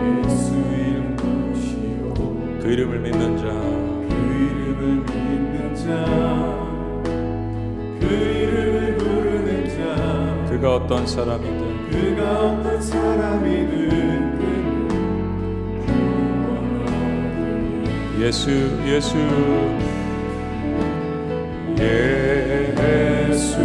예수 0.00 0.54
이름 0.54 1.16
부르시오 1.16 2.14
그 2.60 2.68
이름을 2.72 3.00
믿는 3.00 3.36
자그 3.36 4.14
이름을 4.24 4.96
믿는 5.04 5.74
자 5.74 6.53
그가 10.54 10.76
어떤 10.76 11.04
사람이든 11.04 11.90
그가 11.90 12.40
어떤 12.46 12.80
사람이든 12.80 14.34
예수 18.20 18.50
예수. 18.86 19.16
예수 21.76 23.58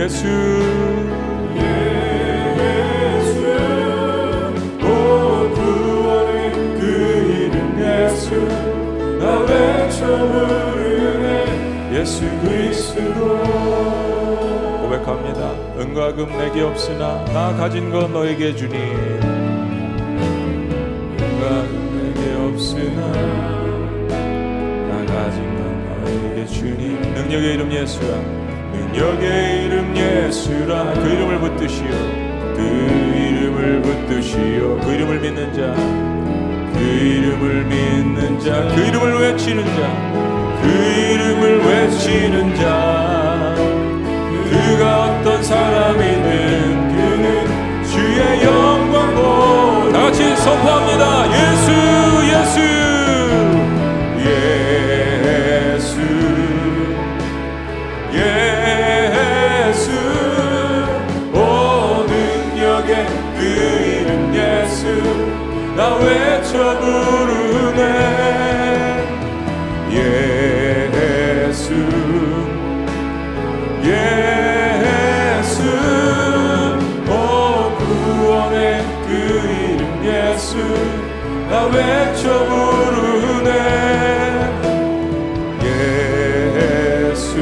예수. 0.00 0.26
예수 1.56 3.36
오 4.80 4.84
구원의 5.52 6.52
그 6.80 6.82
이름 7.28 7.56
예수 7.78 8.32
나 9.18 9.22
외쳐 9.40 10.00
부르네 10.06 11.98
예수 12.00 12.24
그리스도 12.40 13.00
고백합니다. 14.80 15.40
은과 15.78 16.14
금 16.14 16.18
내게 16.38 16.62
없으나 16.62 17.22
나 17.26 17.54
가진 17.54 17.90
것 17.90 18.10
너에게 18.10 18.56
주니. 18.56 18.74
은과 21.18 21.44
금 21.68 21.74
내게 22.14 22.20
없으나 22.36 23.00
나 24.88 24.92
가진 25.12 25.44
건 25.56 25.60
너에게 26.04 26.46
주니. 26.46 26.82
능력의 27.16 27.52
이름 27.52 27.70
예수라 27.70 28.39
능력의 28.92 29.64
이름 29.64 29.96
예수라. 29.96 30.92
그 30.94 31.08
이름을 31.08 31.38
붙드시오. 31.38 31.88
그 32.56 32.60
이름을 33.14 33.82
붙드시오. 33.82 34.80
그 34.80 34.92
이름을 34.92 35.20
믿는 35.20 35.52
자. 35.52 35.74
그 36.72 36.80
이름을 36.80 37.64
믿는 37.66 38.40
자. 38.40 38.74
그 38.74 38.80
이름을 38.80 39.20
외치는 39.20 39.64
자. 39.64 40.60
그 40.62 40.68
이름을 40.68 41.60
외치는 41.64 42.54
자. 42.56 43.54
그가 44.50 45.04
어떤 45.04 45.42
사람이든 45.42 46.88
그는 46.96 47.84
주의 47.84 48.42
영광 48.42 49.14
보다 49.14 49.92
다 49.92 50.04
같이 50.06 50.36
선포합니다. 50.36 51.26
예수 51.28 51.70
예수 52.32 52.79
나 65.80 65.96
외쳐 65.96 66.78
부르네. 66.78 67.80
예수 69.90 71.72
예수. 73.82 75.62
오 77.08 77.12
구원의 77.78 78.84
그 79.06 79.10
이름 79.72 79.82
예수. 80.04 80.50
나 81.48 81.52
외쳐 81.64 82.24
부르네. 82.44 83.50
예수 87.08 87.32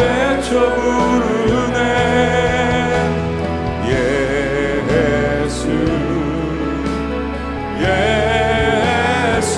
외쳐 0.00 0.50
부르네. 0.74 1.78
예수 5.44 5.68
예수. 7.80 9.52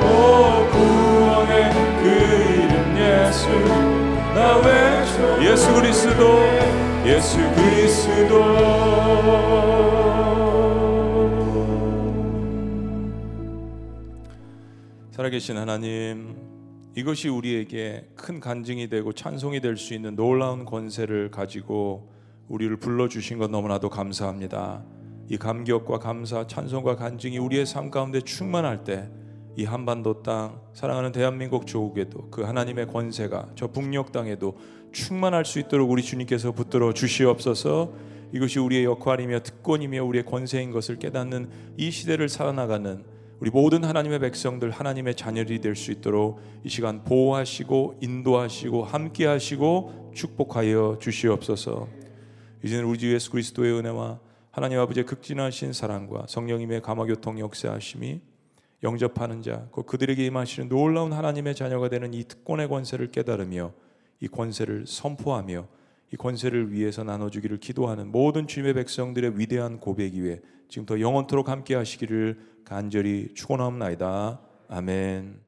오 0.00 0.04
구원의 0.70 1.52
그 2.02 2.04
이름 2.54 2.74
예수. 2.96 3.44
나 4.34 4.38
외쳐 4.58 5.16
예수 5.44 5.64
그리스도 5.74 6.22
예수 7.04 7.38
그리스도. 7.54 8.32
살아계신 15.10 15.56
하나님 15.56 16.45
이것이 16.96 17.28
우리에게 17.28 18.08
큰 18.16 18.40
간증이 18.40 18.88
되고 18.88 19.12
찬송이 19.12 19.60
될 19.60 19.76
수 19.76 19.94
있는 19.94 20.16
놀라운 20.16 20.64
권세를 20.64 21.30
가지고 21.30 22.10
우리를 22.48 22.74
불러주신 22.78 23.38
것 23.38 23.50
너무나도 23.50 23.90
감사합니다. 23.90 24.84
이 25.28 25.36
감격과 25.36 25.98
감사, 25.98 26.46
찬송과 26.46 26.96
간증이 26.96 27.38
우리의 27.38 27.66
삶 27.66 27.90
가운데 27.90 28.20
충만할 28.20 28.82
때 28.84 29.08
이 29.58 29.64
한반도 29.64 30.22
땅, 30.22 30.60
사랑하는 30.74 31.12
대한민국 31.12 31.66
조국에도 31.66 32.28
그 32.30 32.42
하나님의 32.42 32.88
권세가 32.88 33.52
저 33.54 33.66
북녘 33.68 34.12
땅에도 34.12 34.58
충만할 34.92 35.46
수 35.46 35.58
있도록 35.58 35.90
우리 35.90 36.02
주님께서 36.02 36.52
붙들어 36.52 36.92
주시옵소서. 36.92 37.90
이것이 38.34 38.58
우리의 38.58 38.84
역할이며 38.84 39.40
특권이며 39.40 40.04
우리의 40.04 40.26
권세인 40.26 40.72
것을 40.72 40.98
깨닫는 40.98 41.48
이 41.78 41.90
시대를 41.90 42.28
살아나가는 42.28 43.02
우리 43.38 43.50
모든 43.50 43.84
하나님의 43.84 44.18
백성들 44.20 44.70
하나님의 44.70 45.14
자녀들이 45.14 45.60
될 45.60 45.76
수 45.76 45.92
있도록 45.92 46.40
이 46.64 46.70
시간 46.70 47.04
보호하시고 47.04 47.98
인도하시고 48.00 48.84
함께하시고 48.84 50.12
축복하여 50.14 50.96
주시옵소서. 51.00 51.86
이제는 52.64 52.84
우리 52.86 52.98
주 52.98 53.12
예수 53.12 53.30
그리스도의 53.30 53.74
은혜와 53.74 54.20
하나님 54.50 54.78
아버지의 54.78 55.04
극진하신 55.04 55.74
사랑과 55.74 56.24
성령님의 56.26 56.80
감화교통 56.80 57.38
역사하심이 57.38 58.22
영접하는 58.82 59.42
자, 59.42 59.66
곧 59.70 59.84
그들에게 59.84 60.24
임하시는 60.24 60.70
놀라운 60.70 61.12
하나님의 61.12 61.54
자녀가 61.54 61.90
되는 61.90 62.14
이 62.14 62.24
특권의 62.24 62.68
권세를 62.68 63.10
깨달으며 63.10 63.72
이 64.20 64.28
권세를 64.28 64.86
선포하며 64.86 65.68
이 66.12 66.16
권세를 66.16 66.72
위해서 66.72 67.04
나눠주기를 67.04 67.58
기도하는 67.58 68.10
모든 68.10 68.46
주님의 68.46 68.72
백성들의 68.74 69.38
위대한 69.38 69.78
고백 69.78 70.14
위에 70.14 70.40
지금부터 70.68 71.00
영원토록 71.00 71.50
함께 71.50 71.74
하시기를 71.74 72.55
간절히 72.66 73.32
축원하옵나이다. 73.34 74.40
아멘. 74.68 75.45